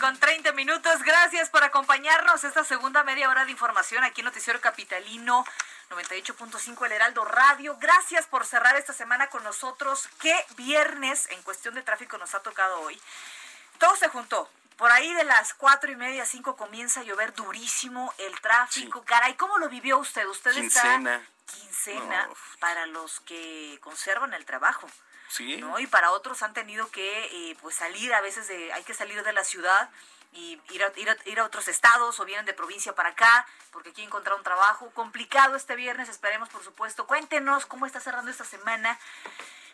[0.00, 1.02] Con 30 minutos.
[1.02, 5.44] Gracias por acompañarnos esta segunda media hora de información aquí en Noticiero Capitalino
[5.90, 7.76] 98.5 El Heraldo Radio.
[7.78, 10.08] Gracias por cerrar esta semana con nosotros.
[10.20, 13.00] Qué viernes en cuestión de tráfico nos ha tocado hoy.
[13.78, 14.50] Todo se juntó.
[14.76, 19.04] Por ahí de las cuatro y media, cinco comienza a llover durísimo el tráfico.
[19.04, 20.26] Caray, ¿cómo lo vivió usted?
[20.26, 21.16] Usted Quincena.
[21.16, 22.34] está quincena No.
[22.60, 24.88] para los que conservan el trabajo.
[25.30, 25.56] Sí.
[25.58, 25.78] ¿no?
[25.78, 29.22] Y para otros han tenido que eh, pues salir, a veces de, hay que salir
[29.22, 29.88] de la ciudad
[30.32, 33.46] y ir a, ir, a, ir a otros estados o vienen de provincia para acá
[33.72, 34.90] porque aquí encontrar un trabajo.
[34.90, 37.06] Complicado este viernes, esperemos por supuesto.
[37.06, 38.98] Cuéntenos cómo está cerrando esta semana.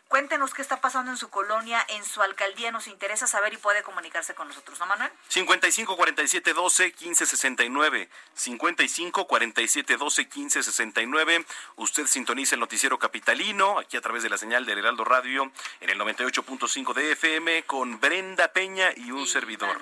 [0.08, 2.70] Cuéntenos qué está pasando en su colonia, en su alcaldía.
[2.70, 5.10] Nos interesa saber y puede comunicarse con nosotros, ¿no, Manuel?
[5.28, 8.08] 55 47 12 15 69.
[8.34, 11.46] 55 47 12 15 69.
[11.74, 15.90] Usted sintoniza el noticiero capitalino aquí a través de la señal del Heraldo Radio en
[15.90, 19.80] el 98.5 de FM con Brenda Peña y un servidor.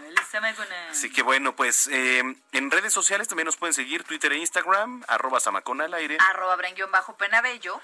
[0.91, 5.05] Así que bueno, pues eh, en redes sociales también nos pueden seguir Twitter e Instagram,
[5.07, 6.17] arroba Samacona al aire.
[6.31, 7.79] Arroba Bren bajo Penabello.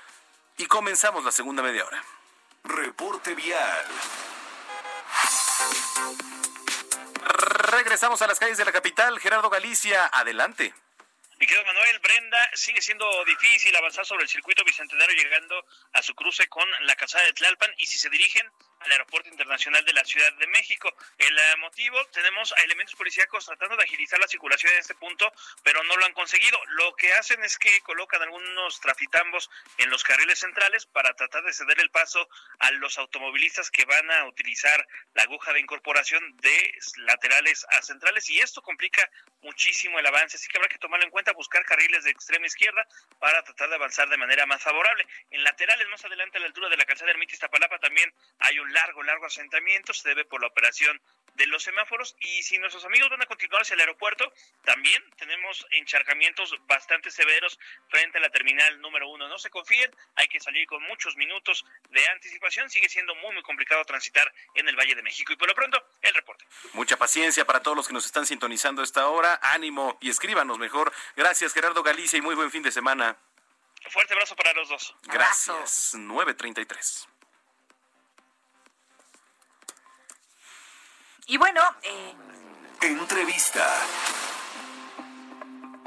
[0.56, 2.02] Y comenzamos la segunda media hora.
[2.64, 3.84] Reporte vial.
[7.70, 9.18] Regresamos a las calles de la capital.
[9.18, 10.74] Gerardo Galicia, adelante.
[11.38, 16.14] Mi querido Manuel, Brenda, sigue siendo difícil avanzar sobre el circuito bicentenario llegando a su
[16.14, 18.46] cruce con la calzada de Tlalpan y si se dirigen
[18.80, 20.92] al Aeropuerto Internacional de la Ciudad de México.
[21.18, 25.30] El eh, motivo, tenemos a elementos policíacos tratando de agilizar la circulación en este punto,
[25.62, 26.58] pero no lo han conseguido.
[26.68, 31.52] Lo que hacen es que colocan algunos trafitambos en los carriles centrales para tratar de
[31.52, 32.26] ceder el paso
[32.58, 38.28] a los automovilistas que van a utilizar la aguja de incorporación de laterales a centrales
[38.30, 39.08] y esto complica
[39.42, 42.86] muchísimo el avance, así que habrá que tomarlo en cuenta, buscar carriles de extrema izquierda
[43.18, 45.06] para tratar de avanzar de manera más favorable.
[45.30, 48.69] En laterales más adelante a la altura de la calzada Ermita Iztapalapa también hay un
[48.72, 51.00] largo, largo asentamiento, se debe por la operación
[51.34, 54.32] de los semáforos y si nuestros amigos van a continuar hacia el aeropuerto,
[54.64, 59.28] también tenemos encharcamientos bastante severos frente a la terminal número uno.
[59.28, 63.42] No se confíen, hay que salir con muchos minutos de anticipación, sigue siendo muy, muy
[63.42, 65.32] complicado transitar en el Valle de México.
[65.32, 66.44] Y por lo pronto, el reporte.
[66.72, 69.38] Mucha paciencia para todos los que nos están sintonizando a esta hora.
[69.42, 70.92] Ánimo y escríbanos mejor.
[71.16, 73.16] Gracias, Gerardo Galicia, y muy buen fin de semana.
[73.88, 74.94] Fuerte abrazo para los dos.
[75.04, 75.94] Gracias.
[75.94, 77.09] 933.
[81.30, 82.14] Y bueno, eh,
[82.80, 83.64] Entrevista.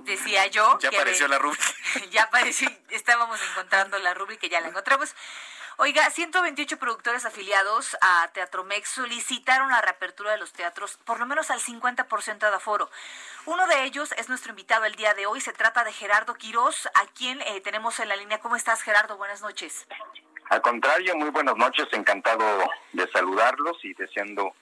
[0.04, 1.66] decía yo Ya que apareció la rúbrica.
[2.12, 5.14] ya apareció, estábamos encontrando la rúbrica y ya la encontramos.
[5.76, 11.52] Oiga, 128 productores afiliados a Teatromex solicitaron la reapertura de los teatros por lo menos
[11.52, 12.90] al 50% de aforo.
[13.46, 15.42] Uno de ellos es nuestro invitado el día de hoy.
[15.42, 18.40] Se trata de Gerardo Quirós, a quien eh, tenemos en la línea.
[18.40, 19.18] ¿Cómo estás, Gerardo?
[19.18, 19.88] Buenas noches.
[20.50, 22.46] Al contrario, muy buenas noches, encantado
[22.94, 24.56] de saludarlos y deseando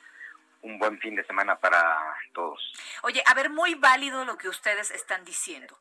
[0.62, 1.82] un buen fin de semana para
[2.34, 2.60] todos.
[3.04, 5.78] Oye, a ver, muy válido lo que ustedes están diciendo.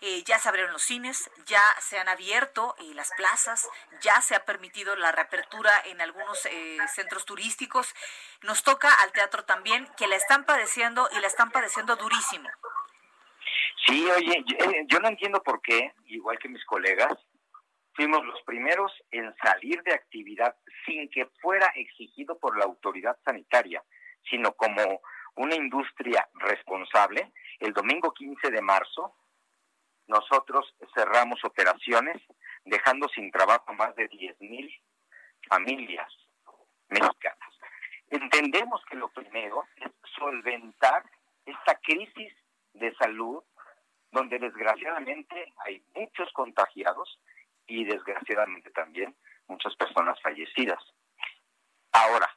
[0.00, 3.68] Eh, ya se abrieron los cines, ya se han abierto eh, las plazas,
[4.00, 7.94] ya se ha permitido la reapertura en algunos eh, centros turísticos.
[8.42, 12.48] Nos toca al teatro también, que la están padeciendo y la están padeciendo durísimo.
[13.86, 17.12] Sí, oye, eh, yo, no entiendo por qué, igual que mis colegas,
[17.94, 23.82] fuimos los primeros en salir de actividad sin que fuera exigido por la autoridad sanitaria,
[24.28, 25.00] sino como
[25.36, 27.32] una industria responsable.
[27.58, 29.14] El domingo 15 de marzo,
[30.06, 32.22] nosotros cerramos operaciones,
[32.64, 34.80] dejando sin trabajo más de 10.000
[35.48, 36.12] familias
[36.88, 37.58] mexicanas.
[38.08, 41.04] Entendemos que lo primero es solventar
[41.44, 42.32] esta crisis
[42.74, 43.42] de salud
[44.10, 47.20] donde desgraciadamente hay muchos contagiados
[47.66, 49.14] y desgraciadamente también
[49.48, 50.82] muchas personas fallecidas.
[51.92, 52.32] Ahora,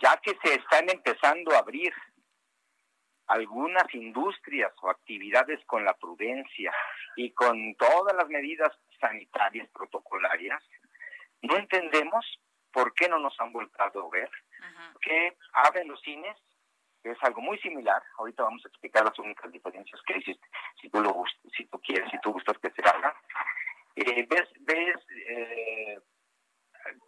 [0.00, 1.92] ya que se están empezando a abrir
[3.26, 6.72] algunas industrias o actividades con la prudencia
[7.16, 10.62] y con todas las medidas sanitarias protocolarias,
[11.42, 12.24] no entendemos
[12.72, 14.30] por qué no nos han voltado a ver,
[15.00, 16.36] que abren los cines,
[17.02, 20.88] que es algo muy similar, ahorita vamos a explicar las únicas diferencias que existen, si
[20.88, 21.24] tú lo
[21.56, 23.14] si tú quieres, si tú gustas que se haga.
[23.96, 24.96] Eh, ves ves
[25.28, 25.98] eh,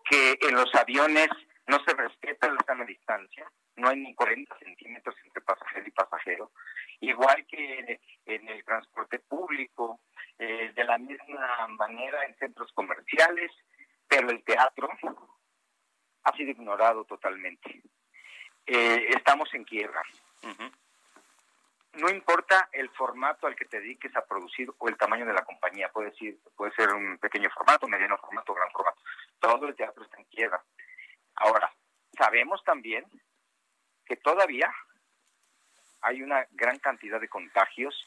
[0.08, 1.28] que en los aviones
[1.70, 6.52] no se respeta la sana distancia, no hay ni 40 centímetros entre pasajero y pasajero,
[6.98, 10.00] igual que en el transporte público,
[10.36, 13.52] eh, de la misma manera en centros comerciales,
[14.08, 14.88] pero el teatro
[16.24, 17.82] ha sido ignorado totalmente.
[18.66, 20.02] Eh, estamos en quiebra.
[21.92, 25.44] No importa el formato al que te dediques a producir o el tamaño de la
[25.44, 29.00] compañía, puede ser, puede ser un pequeño formato, mediano formato, gran formato.
[29.38, 30.62] Todo el teatro está en quiebra.
[31.40, 31.72] Ahora,
[32.16, 33.04] sabemos también
[34.04, 34.70] que todavía
[36.02, 38.04] hay una gran cantidad de contagios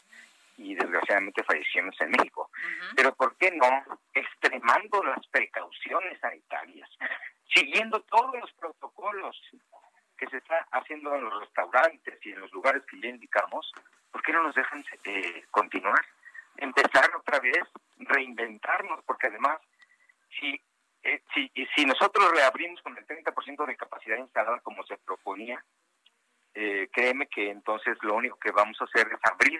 [0.57, 2.51] y desgraciadamente fallecimientos en México.
[2.95, 6.87] Pero ¿por qué no extremando las precauciones sanitarias,
[7.51, 9.35] siguiendo todos los protocolos
[10.15, 13.73] que se está haciendo en los restaurantes y en los lugares que ya indicamos,
[14.11, 16.05] ¿por qué no nos dejan eh, continuar?
[16.57, 17.63] Empezar otra vez,
[17.97, 19.59] reinventarnos, porque además,
[20.39, 20.61] si,
[21.03, 25.63] eh, si, si nosotros reabrimos con el 30% de capacidad instalada como se proponía,
[26.53, 29.59] eh, créeme que entonces lo único que vamos a hacer es abrir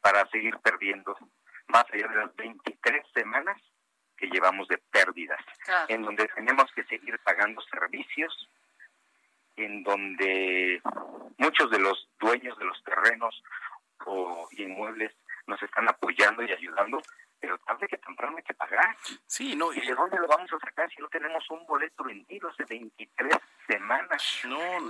[0.00, 1.16] para seguir perdiendo
[1.68, 3.60] más allá de las 23 semanas
[4.16, 5.40] que llevamos de pérdidas,
[5.88, 8.48] en donde tenemos que seguir pagando servicios,
[9.56, 10.80] en donde
[11.38, 13.42] muchos de los dueños de los terrenos
[14.06, 15.12] o inmuebles
[15.46, 17.02] nos están apoyando y ayudando,
[17.46, 18.96] pero tarde que temprano hay que pagar.
[19.24, 19.72] Sí, no.
[19.72, 23.36] ¿Y de dónde lo vamos a sacar si no tenemos un boleto vendido hace 23
[23.68, 24.40] semanas?
[24.44, 24.80] No,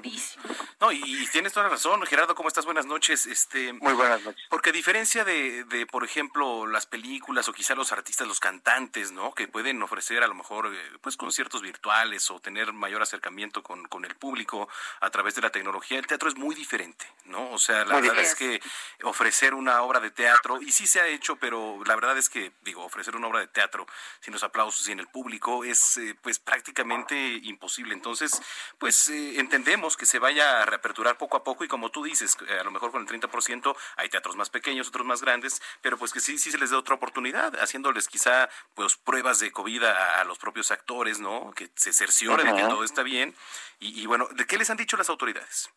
[0.80, 2.64] no, y, tienes toda la razón, Gerardo, ¿cómo estás?
[2.64, 3.26] Buenas noches.
[3.26, 4.42] Este, Muy buenas noches.
[4.48, 9.12] Porque a diferencia de, de, por ejemplo, las películas o quizá los artistas, los cantantes,
[9.12, 9.34] ¿no?
[9.34, 13.86] Que pueden ofrecer a lo mejor, eh, pues, conciertos virtuales o tener mayor acercamiento con,
[13.88, 14.66] con el público
[15.00, 17.50] a través de la tecnología, el teatro es muy diferente, ¿no?
[17.50, 18.62] O sea, la verdad es que
[19.02, 22.45] ofrecer una obra de teatro, y sí se ha hecho, pero la verdad es que
[22.62, 23.86] digo, ofrecer una obra de teatro
[24.20, 27.94] sin los aplausos y en el público es eh, pues prácticamente imposible.
[27.94, 28.42] Entonces,
[28.78, 32.36] pues eh, entendemos que se vaya a reaperturar poco a poco y como tú dices,
[32.60, 36.12] a lo mejor con el 30% hay teatros más pequeños, otros más grandes, pero pues
[36.12, 40.24] que sí, sí se les dé otra oportunidad, haciéndoles quizá pues pruebas de COVID a,
[40.24, 41.52] los propios actores, ¿no?
[41.52, 43.34] Que se cerciore de que todo está bien.
[43.78, 45.70] Y, bueno, ¿de qué les han dicho las autoridades?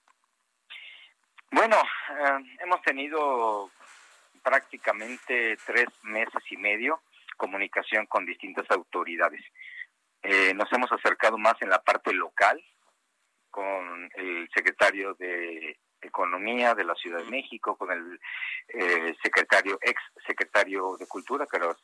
[1.51, 3.71] Bueno, eh, hemos tenido
[4.49, 7.01] prácticamente tres meses y medio
[7.37, 9.41] comunicación con distintas autoridades.
[10.23, 12.59] Eh, nos hemos acercado más en la parte local
[13.51, 18.19] con el secretario de Economía de la Ciudad de México, con el
[18.69, 21.75] eh, secretario, ex secretario de Cultura, que era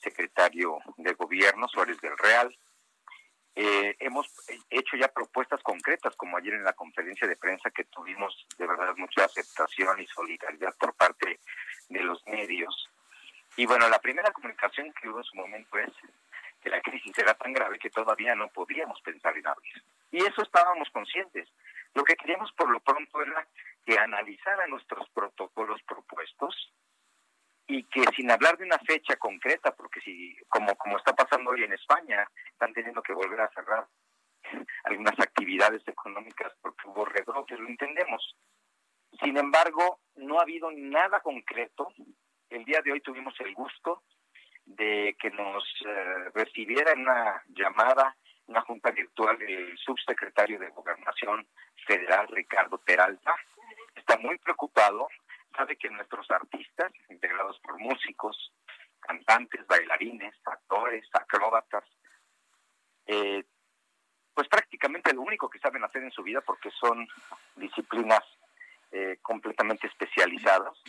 [0.00, 2.56] secretario de Gobierno, Suárez del Real.
[3.54, 4.26] Eh, hemos
[4.70, 8.94] hecho ya propuestas concretas, como ayer en la conferencia de prensa que tuvimos de verdad
[8.96, 11.38] mucha aceptación y solidaridad por parte
[11.88, 12.88] de los medios.
[13.56, 15.92] Y bueno, la primera comunicación que hubo en su momento es
[16.62, 19.82] que la crisis era tan grave que todavía no podíamos pensar en abrir.
[20.10, 21.48] Y eso estábamos conscientes.
[21.94, 23.46] Lo que queríamos por lo pronto era
[23.84, 26.72] que analizara nuestros protocolos propuestos
[27.72, 31.64] y que sin hablar de una fecha concreta, porque si, como, como está pasando hoy
[31.64, 33.86] en España, están teniendo que volver a cerrar
[34.84, 38.36] algunas actividades económicas porque hubo rebrotes, lo entendemos.
[39.22, 41.88] Sin embargo, no ha habido nada concreto.
[42.50, 44.02] El día de hoy tuvimos el gusto
[44.66, 48.14] de que nos eh, recibiera en una llamada,
[48.46, 51.46] una junta virtual, el subsecretario de Gobernación
[51.86, 53.34] Federal, Ricardo Peralta.
[53.94, 55.08] Está muy preocupado,
[55.52, 58.52] sabe que nuestros artistas, integrados por músicos,
[59.00, 61.84] cantantes, bailarines, actores, acróbatas,
[63.06, 63.44] eh,
[64.34, 67.06] pues prácticamente lo único que saben hacer en su vida porque son
[67.56, 68.22] disciplinas
[68.90, 70.82] eh, completamente especializados,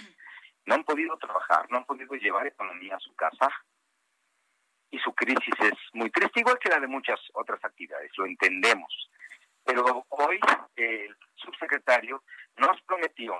[0.65, 3.49] no han podido trabajar, no han podido llevar economía a su casa
[4.91, 9.09] y su crisis es muy triste, igual que la de muchas otras actividades, lo entendemos.
[9.65, 10.39] Pero hoy
[10.75, 12.23] el subsecretario
[12.57, 13.35] nos prometió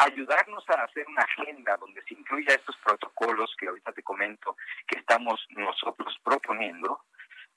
[0.00, 4.98] ayudarnos a hacer una agenda donde se incluya estos protocolos que ahorita te comento que
[4.98, 7.04] estamos nosotros proponiendo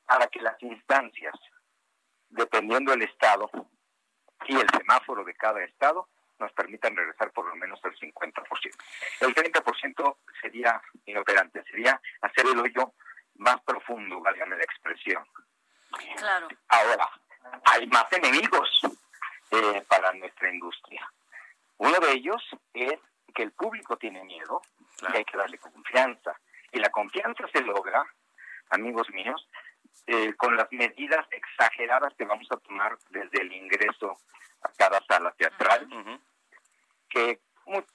[0.06, 1.34] para que las instancias,
[2.30, 3.50] dependiendo del estado
[4.46, 8.44] y el semáforo de cada estado, nos permitan regresar por lo menos el 50%.
[9.22, 12.94] El 30% sería inoperante, sería hacer el hoyo
[13.36, 15.26] más profundo, válgame la expresión.
[16.18, 16.50] Claro.
[16.68, 17.10] Ahora,
[17.72, 18.82] hay más enemigos
[19.52, 21.10] eh, para nuestra industria.
[21.78, 22.42] Uno de ellos
[22.74, 23.00] es
[23.34, 24.62] que el público tiene miedo
[25.02, 26.40] y hay que darle confianza.
[26.72, 28.04] Y la confianza se logra,
[28.70, 29.48] amigos míos,
[30.08, 34.18] eh, con las medidas exageradas que vamos a tomar desde el ingreso
[34.62, 35.88] a cada sala teatral,
[37.10, 37.40] que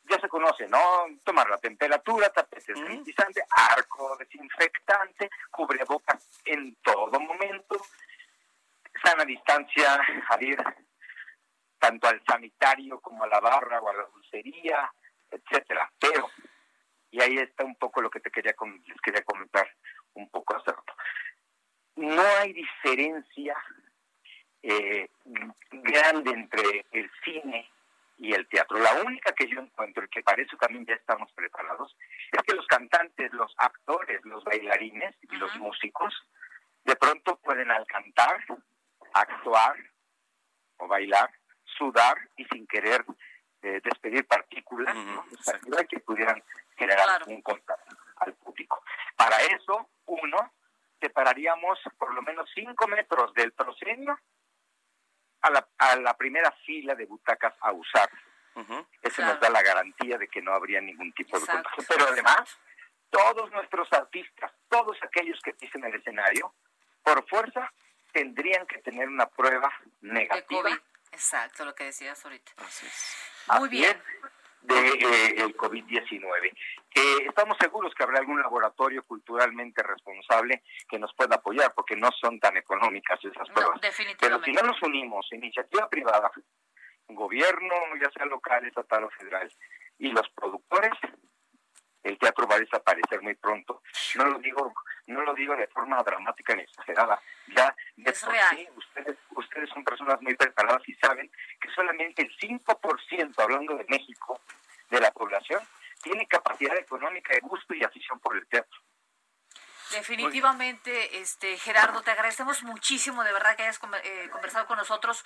[0.08, 0.78] ya se conoce, ¿no?
[1.24, 7.76] Tomar la temperatura, tapete sanitizante, arco desinfectante, cubrebocas en todo momento,
[9.02, 10.58] sana distancia al ir
[11.78, 14.92] tanto al sanitario como a la barra o a la dulcería,
[15.30, 15.90] etcétera.
[15.98, 16.28] Pero,
[17.10, 18.54] y ahí está un poco lo que te quería
[18.86, 19.68] les quería comentar
[20.14, 20.94] un poco hace rato.
[21.96, 23.56] No hay diferencia
[24.62, 25.08] eh,
[25.70, 27.70] grande entre el cine
[28.18, 28.78] y el teatro.
[28.78, 31.96] La única que yo encuentro, y que para eso también ya estamos preparados,
[32.32, 36.14] es que los cantantes, los actores, los bailarines y los músicos
[36.84, 38.44] de pronto pueden al cantar,
[39.14, 39.76] actuar
[40.78, 41.30] o bailar,
[41.78, 43.04] sudar y sin querer
[43.62, 45.24] eh, despedir partículas ¿no?
[45.88, 46.42] que pudieran
[46.76, 48.82] generar un contacto al público.
[49.16, 50.52] Para eso, uno,
[51.00, 54.18] separaríamos por lo menos cinco metros del proscenio
[55.42, 58.10] a la, a la primera fila de butacas a usar.
[59.02, 61.84] Eso nos da la garantía de que no habría ningún tipo de contagio.
[61.88, 62.58] Pero además,
[63.08, 66.52] todos nuestros artistas, todos aquellos que pisen el escenario,
[67.02, 67.72] por fuerza
[68.12, 70.70] tendrían que tener una prueba negativa.
[71.12, 72.52] Exacto, lo que decías ahorita.
[73.58, 74.00] Muy bien.
[74.60, 76.52] De eh, el COVID-19.
[76.94, 82.10] Eh, estamos seguros que habrá algún laboratorio culturalmente responsable que nos pueda apoyar, porque no
[82.20, 83.80] son tan económicas esas pruebas.
[84.18, 86.30] Pero si no nos unimos, iniciativa privada,
[87.08, 89.50] gobierno, ya sea local, estatal o federal,
[89.98, 90.92] y los productores,
[92.02, 93.82] el teatro va a desaparecer muy pronto.
[94.16, 94.72] No lo digo,
[95.06, 97.20] no lo digo de forma dramática ni exagerada.
[97.54, 98.68] Ya de es real.
[98.76, 101.30] ustedes, ustedes son personas muy preparadas y saben
[101.60, 104.40] que solamente el 5%, hablando de México,
[104.90, 105.60] de la población,
[106.02, 108.80] tiene capacidad económica de gusto y afición por el teatro.
[109.92, 115.24] Definitivamente, este Gerardo, te agradecemos muchísimo de verdad que hayas eh, conversado con nosotros.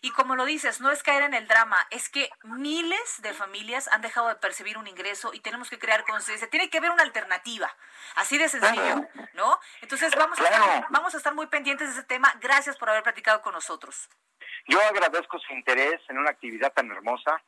[0.00, 3.88] Y como lo dices, no es caer en el drama, es que miles de familias
[3.88, 6.50] han dejado de percibir un ingreso y tenemos que crear conciencia.
[6.50, 7.74] Tiene que haber una alternativa,
[8.16, 9.58] así de sencillo, ¿no?
[9.80, 12.34] Entonces vamos a, estar, vamos a estar muy pendientes de ese tema.
[12.40, 14.08] Gracias por haber platicado con nosotros.
[14.66, 17.42] Yo agradezco su interés en una actividad tan hermosa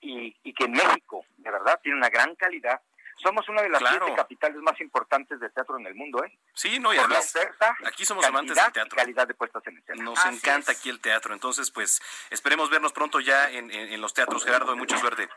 [0.00, 2.80] y, y que México, de verdad, tiene una gran calidad
[3.22, 6.38] somos una de las siete capitales más importantes de teatro en el mundo, ¿eh?
[6.54, 8.94] Sí, no, y Por la oferta, aquí somos amantes del teatro.
[8.94, 10.02] y calidad de puestas en escena.
[10.04, 12.00] Nos encanta aquí el teatro, entonces pues
[12.30, 15.28] esperemos vernos pronto ya en, en- en los teatros, Gerardo, y mucha suerte.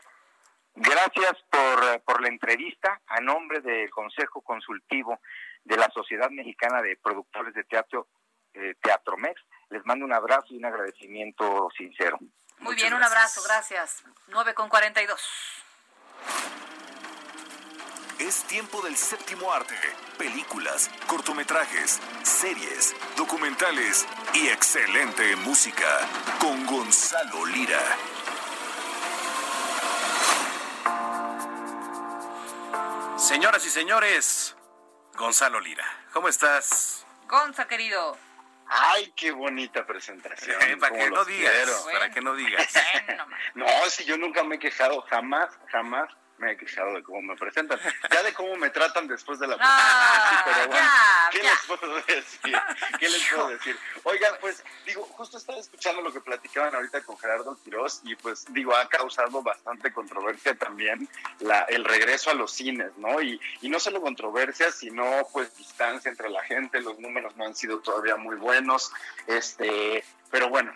[0.74, 5.20] Gracias por, por la entrevista a nombre del Consejo Consultivo
[5.64, 8.08] de la Sociedad Mexicana de Productores de Teatro,
[8.54, 9.40] eh, Teatromex.
[9.68, 12.18] Les mando un abrazo y un agradecimiento sincero.
[12.58, 14.02] Muy bien, un abrazo, gracias.
[14.28, 15.20] 9 con 42.
[18.18, 19.74] Es tiempo del séptimo arte.
[20.18, 26.00] Películas, cortometrajes, series, documentales y excelente música
[26.38, 27.80] con Gonzalo Lira.
[33.16, 34.56] Señoras y señores,
[35.16, 37.06] Gonzalo Lira, ¿cómo estás?
[37.28, 38.16] Gonza, querido.
[38.66, 40.60] Ay, qué bonita presentación.
[40.62, 42.72] Eh, para que no digas, para que no digas.
[43.54, 46.08] No, si yo nunca me he quejado, jamás, jamás
[46.42, 47.78] me he quejado de cómo me presentan.
[48.10, 51.50] Ya de cómo me tratan después de la Ah, pero bueno, ya, ¿qué ya.
[51.50, 52.60] les puedo decir?
[52.98, 53.78] ¿Qué les puedo decir?
[54.02, 58.44] Oigan, pues digo, justo estaba escuchando lo que platicaban ahorita con Gerardo Quiroz y pues
[58.52, 63.22] digo, ha causado bastante controversia también la, el regreso a los cines, ¿no?
[63.22, 67.54] Y, y no solo controversia, sino pues distancia entre la gente, los números no han
[67.54, 68.90] sido todavía muy buenos,
[69.28, 70.72] este, pero bueno,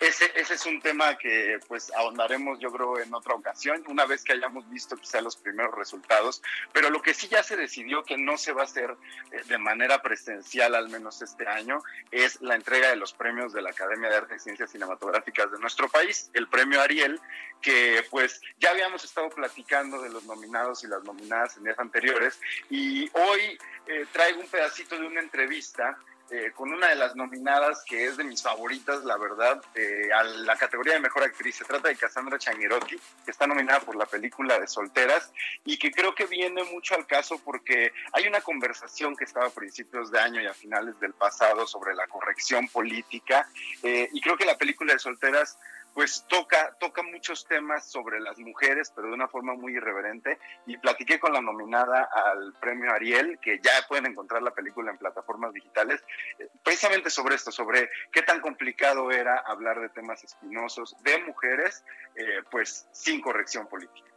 [0.00, 4.24] ese, ese es un tema que pues ahondaremos yo creo en otra ocasión, una vez
[4.24, 6.42] que hayamos visto quizá los primeros resultados,
[6.72, 8.96] pero lo que sí ya se decidió que no se va a hacer
[9.30, 13.60] eh, de manera presencial, al menos este año, es la entrega de los premios de
[13.60, 17.20] la Academia de Arte y Ciencias Cinematográficas de nuestro país, el premio Ariel,
[17.60, 22.40] que pues ya habíamos estado platicando de los nominados y las nominadas en días anteriores,
[22.70, 25.98] y hoy eh, traigo un pedacito de una entrevista
[26.30, 30.22] eh, con una de las nominadas que es de mis favoritas, la verdad, eh, a
[30.22, 31.56] la categoría de mejor actriz.
[31.56, 35.32] Se trata de Cassandra Changuerotti, que está nominada por la película de Solteras
[35.64, 39.50] y que creo que viene mucho al caso porque hay una conversación que estaba a
[39.50, 43.48] principios de año y a finales del pasado sobre la corrección política
[43.82, 45.58] eh, y creo que la película de Solteras
[45.94, 50.38] pues toca, toca muchos temas sobre las mujeres, pero de una forma muy irreverente.
[50.66, 54.98] Y platiqué con la nominada al premio Ariel, que ya pueden encontrar la película en
[54.98, 56.02] plataformas digitales,
[56.38, 61.84] eh, precisamente sobre esto, sobre qué tan complicado era hablar de temas espinosos de mujeres,
[62.14, 64.10] eh, pues sin corrección política.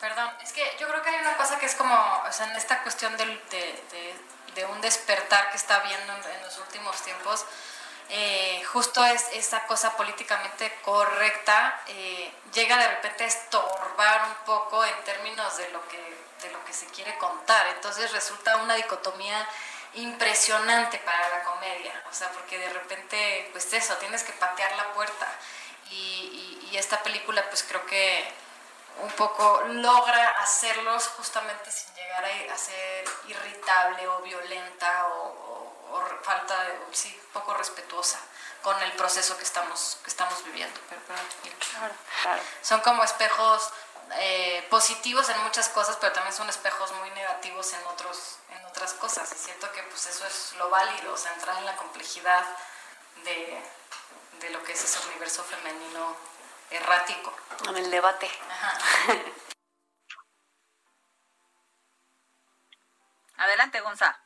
[0.00, 2.56] Perdón, es que yo creo que hay una cosa que es como, o sea, en
[2.56, 7.46] esta cuestión de, de, un despertar que está habiendo en los últimos tiempos,
[8.10, 14.84] eh, justo es esa cosa políticamente correcta eh, llega de repente a estorbar un poco
[14.84, 17.66] en términos de lo que de lo que se quiere contar.
[17.68, 19.46] Entonces resulta una dicotomía
[19.94, 21.92] impresionante para la comedia.
[22.10, 25.26] O sea porque de repente pues eso tienes que patear la puerta.
[25.90, 28.32] Y, y, esta película pues creo que
[28.98, 36.64] un poco logra hacerlos justamente sin llegar a, ser irritable o violenta o, o falta
[36.64, 38.20] de, sí, poco respetuosa
[38.62, 40.78] con el proceso que estamos, que estamos viviendo.
[40.88, 41.00] Pero,
[42.62, 43.70] Son como espejos
[44.12, 48.92] eh, positivos en muchas cosas, pero también son espejos muy negativos en, otros, en otras
[48.94, 49.32] cosas.
[49.32, 52.44] Y siento que pues eso es lo válido, o sea, entrar en la complejidad
[53.24, 53.62] de,
[54.40, 56.16] de lo que es ese universo femenino
[56.70, 57.34] errático.
[57.68, 58.28] En el debate.
[63.36, 64.16] Adelante, Gonzalo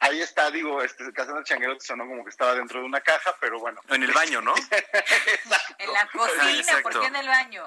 [0.00, 3.60] ahí está, digo, este Casandra Changuero sonó como que estaba dentro de una caja, pero
[3.60, 3.80] bueno.
[3.88, 4.54] En el baño, ¿no?
[5.78, 7.64] en la cocina, ¿por qué en el baño?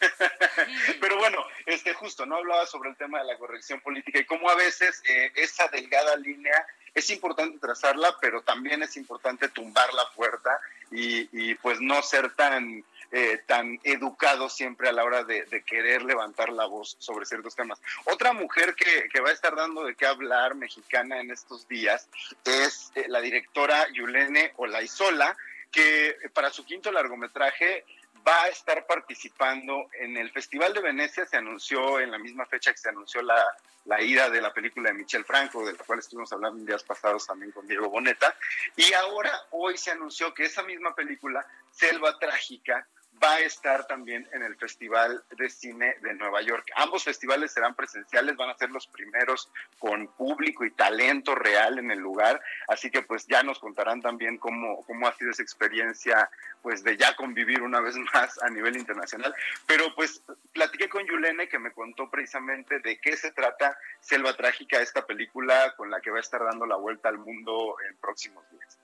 [1.00, 2.36] Pero bueno, este justo, ¿no?
[2.36, 6.16] Hablaba sobre el tema de la corrección política y cómo a veces eh, esa delgada
[6.16, 10.58] línea es importante trazarla, pero también es importante tumbar la puerta
[10.90, 16.02] y, y pues no ser tan eh, tan educado siempre a la hora de, querer
[16.02, 17.80] levantar la voz sobre ciertos temas.
[18.04, 22.08] Otra mujer que, va a estar dando de qué hablar mexicana en estos días
[22.44, 25.36] es eh, la directora Yulene Olaizola,
[25.70, 27.84] que para su quinto largometraje
[28.26, 31.26] va a estar participando en el Festival de Venecia.
[31.26, 33.44] Se anunció en la misma fecha que se anunció la,
[33.84, 37.26] la ida de la película de Michel Franco, de la cual estuvimos hablando días pasados
[37.26, 38.34] también con Diego Boneta.
[38.74, 42.86] Y ahora, hoy se anunció que esa misma película, Selva Trágica,
[43.22, 46.70] va a estar también en el Festival de Cine de Nueva York.
[46.76, 51.90] Ambos festivales serán presenciales, van a ser los primeros con público y talento real en
[51.90, 56.30] el lugar, así que pues ya nos contarán también cómo, cómo ha sido esa experiencia
[56.62, 59.34] pues de ya convivir una vez más a nivel internacional.
[59.66, 64.80] Pero pues platiqué con Yulene que me contó precisamente de qué se trata Selva Trágica,
[64.80, 68.44] esta película con la que va a estar dando la vuelta al mundo en próximos
[68.50, 68.78] días.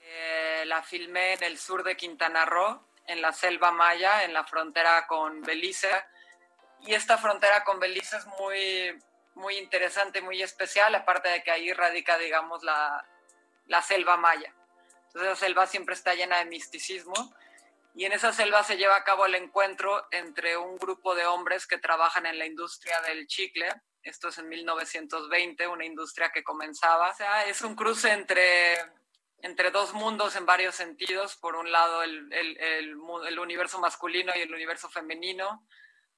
[0.00, 4.44] Eh, la filmé en el sur de Quintana Roo en la selva maya, en la
[4.44, 5.90] frontera con Belice.
[6.80, 8.98] Y esta frontera con Belice es muy,
[9.34, 13.04] muy interesante, muy especial, aparte de que ahí radica, digamos, la,
[13.66, 14.52] la selva maya.
[15.06, 17.14] Entonces la selva siempre está llena de misticismo
[17.94, 21.66] y en esa selva se lleva a cabo el encuentro entre un grupo de hombres
[21.66, 23.68] que trabajan en la industria del chicle.
[24.02, 27.10] Esto es en 1920, una industria que comenzaba.
[27.10, 28.76] O sea, es un cruce entre
[29.44, 31.36] entre dos mundos en varios sentidos.
[31.36, 35.66] Por un lado, el, el, el, universo masculino y el universo femenino.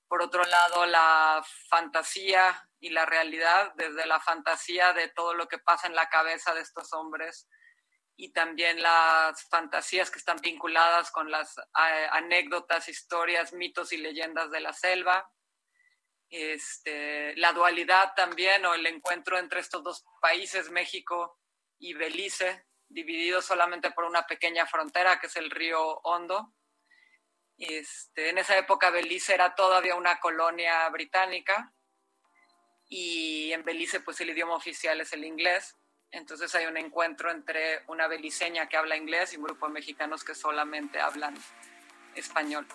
[0.07, 5.59] Por otro lado, la fantasía y la realidad, desde la fantasía de todo lo que
[5.59, 7.49] pasa en la cabeza de estos hombres
[8.15, 14.61] y también las fantasías que están vinculadas con las anécdotas, historias, mitos y leyendas de
[14.61, 15.29] la selva.
[16.31, 21.41] Este, la dualidad también o el encuentro entre estos dos países, México
[21.81, 26.53] y Belice, dividido solamente por una pequeña frontera que es el río Hondo.
[27.59, 31.73] Este, en esa época Belice era todavía una colonia británica
[32.89, 35.77] y en Belice pues el idioma oficial es el inglés.
[36.11, 40.23] Entonces hay un encuentro entre una beliceña que habla inglés y un grupo de mexicanos
[40.23, 41.35] que solamente hablan
[42.15, 42.67] español.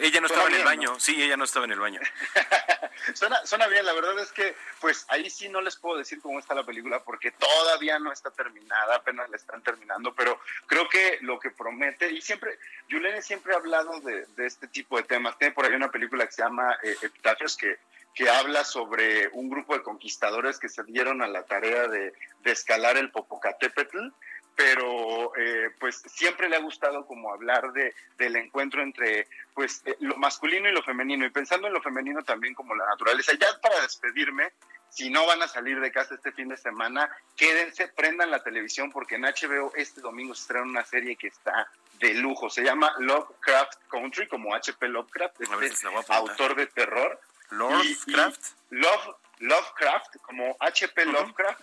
[0.00, 2.00] Ella no estaba en el baño, sí, ella no estaba en el baño.
[3.14, 6.54] Suena, bien, la verdad es que pues ahí sí no les puedo decir cómo está
[6.54, 11.38] la película porque todavía no está terminada, apenas la están terminando, pero creo que lo
[11.38, 15.54] que promete, y siempre, Yulene siempre ha hablado de, de este tipo de temas, tiene
[15.54, 17.78] por ahí una película que se llama eh, Epitafios que,
[18.14, 22.12] que habla sobre un grupo de conquistadores que se dieron a la tarea de,
[22.42, 24.08] de escalar el Popocatépetl,
[24.54, 29.96] pero eh, pues siempre le ha gustado como hablar de del encuentro entre pues eh,
[30.00, 33.32] lo masculino y lo femenino y pensando en lo femenino también como la naturaleza.
[33.38, 34.52] Ya para despedirme
[34.88, 38.90] si no van a salir de casa este fin de semana quédense prendan la televisión
[38.90, 42.50] porque en HBO este domingo se estrena una serie que está de lujo.
[42.50, 47.20] Se llama Lovecraft Country como HP Lovecraft este autor de terror.
[47.50, 48.40] Lovecraft.
[48.70, 51.60] Love, Lovecraft, como HP Lovecraft,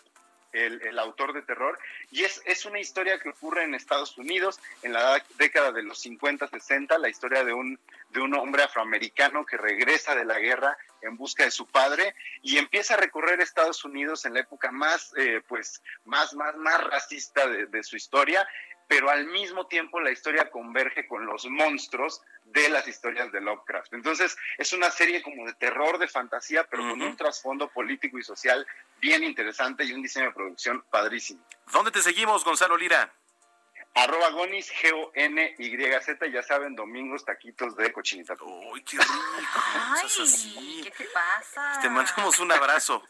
[0.52, 1.80] el, autor de terror.
[2.12, 6.00] Y es, es una historia que ocurre en Estados Unidos en la década de los
[6.00, 7.80] 50, 60, la historia de un,
[8.10, 12.58] de un hombre afroamericano que regresa de la guerra en busca de su padre y
[12.58, 17.47] empieza a recorrer Estados Unidos en la época más, eh, pues, más, más, más racista
[17.47, 18.47] de su historia
[18.90, 23.94] pero al mismo tiempo la historia converge con los monstruos de las historias de Lovecraft.
[23.94, 28.24] Entonces, es una serie como de terror, de fantasía, pero con un trasfondo político y
[28.24, 28.66] social
[29.00, 31.40] bien interesante y un diseño de producción padrísimo.
[31.72, 33.14] ¿Dónde te seguimos, Gonzalo Lira?
[33.94, 38.36] Arroba Gonis, G-O-N-Y-Z, ya saben, domingos, taquitos de cochinita.
[38.42, 39.14] ¡Uy, qué rico!
[39.66, 41.80] Ay, ¿qué te pasa?
[41.80, 43.04] Te mandamos un abrazo.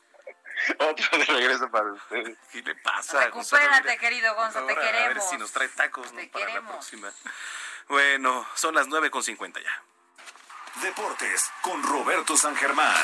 [0.79, 2.37] Otro de regreso para ustedes.
[2.51, 3.25] ¿Qué le pasa?
[3.25, 5.29] Recupérate, querido Gonzo, te Ahora, A ver queremos.
[5.29, 6.19] si nos trae tacos ¿no?
[6.19, 6.71] Te para la queremos.
[6.71, 7.11] próxima.
[7.87, 9.81] Bueno, son las 9.50 ya.
[10.81, 12.95] Deportes con Roberto San Germán.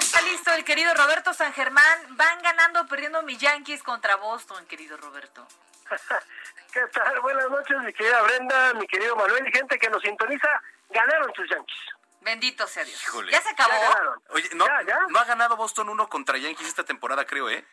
[0.00, 2.16] Está listo el querido Roberto San Germán.
[2.16, 5.46] Van ganando o perdiendo mis Yankees contra Boston, querido Roberto.
[6.72, 7.20] ¿Qué tal?
[7.20, 10.48] Buenas noches, mi querida Brenda, mi querido Manuel y gente que nos sintoniza.
[10.90, 11.76] Ganaron tus Yankees.
[12.20, 13.00] Bendito sea Dios.
[13.02, 13.32] Híjole.
[13.32, 13.72] ¿Ya se acabó?
[13.72, 14.02] Ya.
[14.30, 14.66] Oye, no,
[15.08, 17.64] no ha ganado Boston uno contra Yankees esta temporada, creo, ¿eh?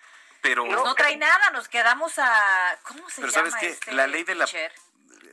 [0.41, 2.77] Pero, Pues no trae nada, nos quedamos a...
[2.83, 3.67] ¿Cómo se pero llama ¿sabes qué?
[3.69, 4.73] este La ley de la, pitcher?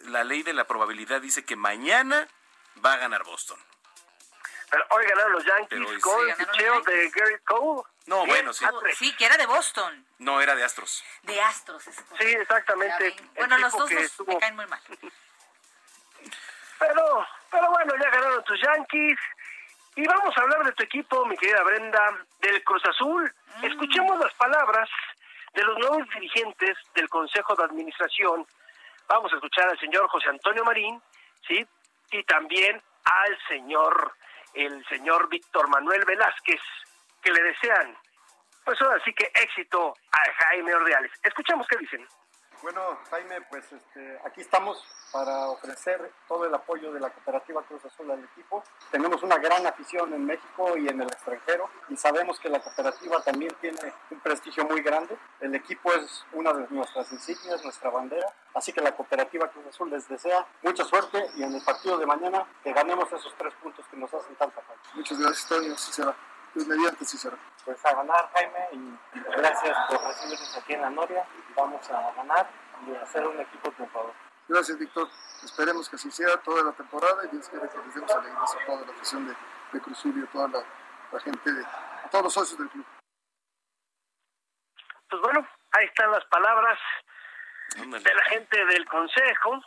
[0.04, 2.28] la ley de la probabilidad dice que mañana
[2.84, 3.58] va a ganar Boston.
[4.70, 6.30] Pero hoy ganaron los Yankees hoy con sí.
[6.38, 7.82] el picheo de Gary Cole.
[8.06, 8.64] No, bueno, sí.
[8.96, 10.06] Sí, que era de Boston.
[10.18, 11.02] No, era de Astros.
[11.22, 11.84] De Astros.
[11.88, 13.14] ese Sí, exactamente.
[13.16, 13.22] Ya.
[13.36, 14.80] Bueno, los dos nos- estuvo- me caen muy mal.
[16.80, 19.18] Pero, pero bueno, ya ganaron tus Yankees.
[19.96, 23.32] Y vamos a hablar de tu equipo, mi querida Brenda, del Cruz Azul.
[23.58, 23.64] Mm.
[23.66, 24.88] Escuchemos las palabras
[25.52, 28.46] de los nuevos dirigentes del Consejo de Administración.
[29.08, 31.00] Vamos a escuchar al señor José Antonio Marín,
[31.46, 31.66] ¿sí?
[32.12, 34.12] Y también al señor,
[34.54, 36.60] el señor Víctor Manuel Velázquez,
[37.22, 37.96] que le desean,
[38.64, 41.12] pues ahora sí que éxito a Jaime Ordeales.
[41.22, 42.06] Escuchemos qué dicen.
[42.62, 47.82] Bueno, Jaime, pues este, aquí estamos para ofrecer todo el apoyo de la cooperativa Cruz
[47.86, 48.62] Azul al equipo.
[48.90, 53.22] Tenemos una gran afición en México y en el extranjero y sabemos que la cooperativa
[53.22, 53.78] también tiene
[54.10, 55.16] un prestigio muy grande.
[55.40, 58.26] El equipo es una de nuestras insignias, nuestra bandera.
[58.52, 62.04] Así que la cooperativa Cruz Azul les desea mucha suerte y en el partido de
[62.04, 64.82] mañana que ganemos esos tres puntos que nos hacen tanta falta.
[64.94, 65.76] Muchas gracias, Toño.
[65.78, 66.14] Sí será.
[66.54, 67.36] Pues mediante sí será.
[67.64, 71.26] Pues a ganar, Jaime, y gracias por recibirnos aquí en la Noria.
[71.54, 72.50] Vamos a ganar
[72.86, 74.12] y a hacer un equipo triunfador.
[74.48, 75.08] Gracias, Víctor.
[75.44, 78.66] Esperemos que así sea toda la temporada y Dios quiere que les demos alegrías a
[78.66, 79.36] toda la afición de,
[79.72, 80.64] de Cruzul y a toda la,
[81.12, 82.84] la gente, de, a todos los socios del club.
[85.08, 86.78] Pues bueno, ahí están las palabras
[87.76, 89.60] de la gente del Consejo,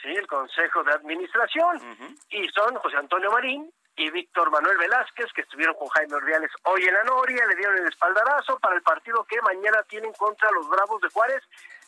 [0.00, 5.40] sí, el Consejo de Administración, y son José Antonio Marín y Víctor Manuel Velázquez, que
[5.42, 9.24] estuvieron con Jaime Ordiales hoy en la Noria, le dieron el espaldarazo para el partido
[9.24, 11.42] que mañana tienen contra los Bravos de Juárez,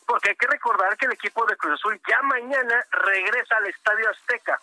[0.05, 4.09] porque hay que recordar que el equipo de Cruz Azul ya mañana regresa al Estadio
[4.09, 4.59] Azteca,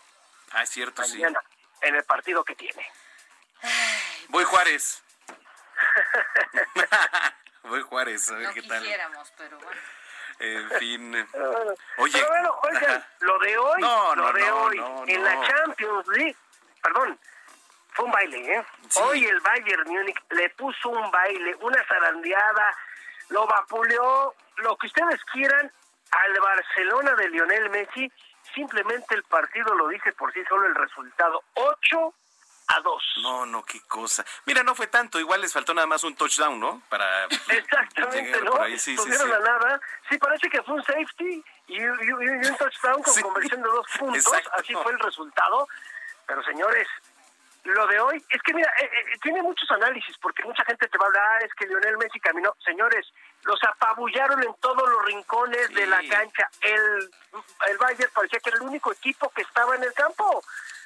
[0.52, 1.18] Ah, es cierto, sí.
[1.18, 1.42] mañana,
[1.82, 2.86] en el partido que tiene.
[4.28, 5.02] Voy Juárez.
[7.64, 8.80] Voy Juárez, a ver No qué tal.
[8.82, 9.80] quisiéramos, pero bueno.
[10.40, 11.28] En fin.
[11.32, 12.24] Pero Oye.
[12.26, 16.06] bueno, oigan, lo de hoy, No, lo no, de no, hoy, no, en la Champions
[16.08, 16.36] League,
[16.82, 17.18] perdón,
[17.92, 18.66] fue un baile, ¿eh?
[19.02, 22.76] Hoy el Bayern Múnich le puso un baile, una zarandeada,
[23.30, 25.72] lo vapuleó, lo que ustedes quieran,
[26.10, 28.10] al Barcelona de Lionel Messi,
[28.54, 32.14] simplemente el partido lo dice por sí solo el resultado, 8
[32.68, 33.02] a 2.
[33.22, 34.24] No, no, qué cosa.
[34.44, 36.82] Mira, no fue tanto, igual les faltó nada más un touchdown, ¿no?
[36.88, 38.64] Para Exactamente, ¿no?
[38.66, 39.32] sí, sí, Tuvieron sí.
[39.34, 39.80] a nada.
[40.08, 43.68] Sí, parece que fue un safety y, y- y- y un touchdown con conversión de
[43.68, 44.26] dos puntos.
[44.26, 44.50] exacto.
[44.54, 45.66] Así fue el resultado.
[46.26, 46.86] Pero señores,
[47.68, 50.98] lo de hoy es que mira, eh, eh, tiene muchos análisis porque mucha gente te
[50.98, 53.06] va a hablar, es que Lionel Messi caminó, señores,
[53.42, 56.48] los apabullaron en todos los rincones de la cancha.
[56.62, 57.10] El,
[57.68, 60.42] el Bayern parecía que era el único equipo que estaba en el campo.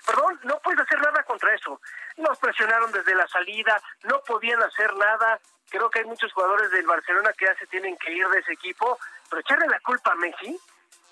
[0.07, 1.81] Perdón, no puedes hacer nada contra eso.
[2.17, 5.39] Nos presionaron desde la salida, no podían hacer nada.
[5.71, 8.53] Creo que hay muchos jugadores del Barcelona que ya se tienen que ir de ese
[8.53, 8.99] equipo,
[9.31, 10.59] pero echarle la culpa a Messi,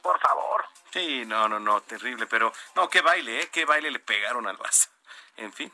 [0.03, 0.64] por favor.
[0.93, 3.49] Sí, no, no, no, terrible, pero no, qué baile, ¿eh?
[3.53, 4.89] Qué baile le pegaron al Barça.
[5.41, 5.72] En fin.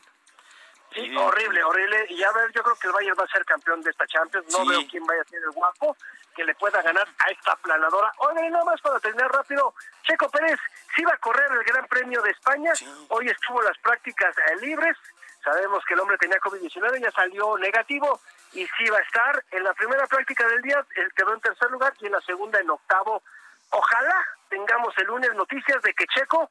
[0.93, 2.05] Sí, horrible, horrible.
[2.09, 4.47] Y a ver, yo creo que el Bayern va a ser campeón de esta Champions.
[4.51, 4.69] No Sí.
[4.69, 5.95] veo quién vaya a ser el guapo
[6.35, 8.11] que le pueda ganar a esta planadora.
[8.19, 9.73] Oye, nada más para terminar rápido.
[10.03, 10.59] Checo Pérez
[10.95, 12.71] sí va a correr el Gran Premio de España.
[13.09, 14.95] Hoy estuvo las prácticas eh, libres.
[15.43, 18.19] Sabemos que el hombre tenía COVID-19, ya salió negativo
[18.53, 19.43] y sí va a estar.
[19.51, 22.59] En la primera práctica del día él quedó en tercer lugar y en la segunda
[22.59, 23.21] en octavo.
[23.71, 26.49] Ojalá tengamos el lunes noticias de que Checo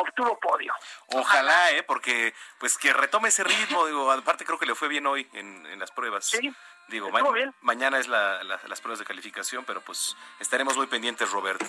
[0.00, 0.72] obtuvo podio.
[1.08, 1.82] Ojalá, ¿eh?
[1.82, 3.86] Porque, pues, que retome ese ritmo.
[3.86, 6.26] Digo, aparte creo que le fue bien hoy en, en las pruebas.
[6.26, 6.54] Sí.
[6.88, 7.54] Digo, ma- bien.
[7.60, 11.60] mañana es la- la- las pruebas de calificación, pero pues estaremos muy pendientes, Robert.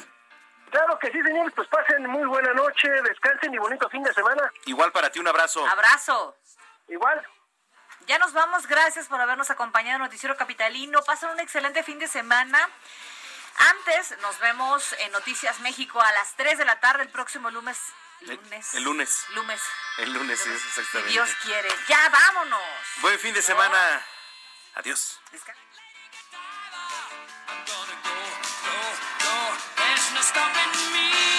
[0.71, 4.51] Claro que sí, señores, pues pasen muy buena noche, descansen y bonito fin de semana.
[4.65, 5.65] Igual para ti, un abrazo.
[5.67, 6.37] Abrazo.
[6.87, 7.25] Igual.
[8.07, 11.01] Ya nos vamos, gracias por habernos acompañado en Noticiero Capitalino.
[11.03, 12.57] Pasen un excelente fin de semana.
[13.71, 17.77] Antes nos vemos en Noticias México a las 3 de la tarde el próximo lunes.
[18.21, 18.73] Lunes.
[18.73, 19.25] El lunes.
[19.29, 19.61] Lunes.
[19.97, 21.13] El lunes, sí, Si exactamente.
[21.13, 21.69] Dios quiere.
[21.87, 22.61] Ya vámonos.
[23.01, 24.05] Buen fin de semana.
[24.75, 25.19] Adiós.
[30.21, 31.38] Stopping me.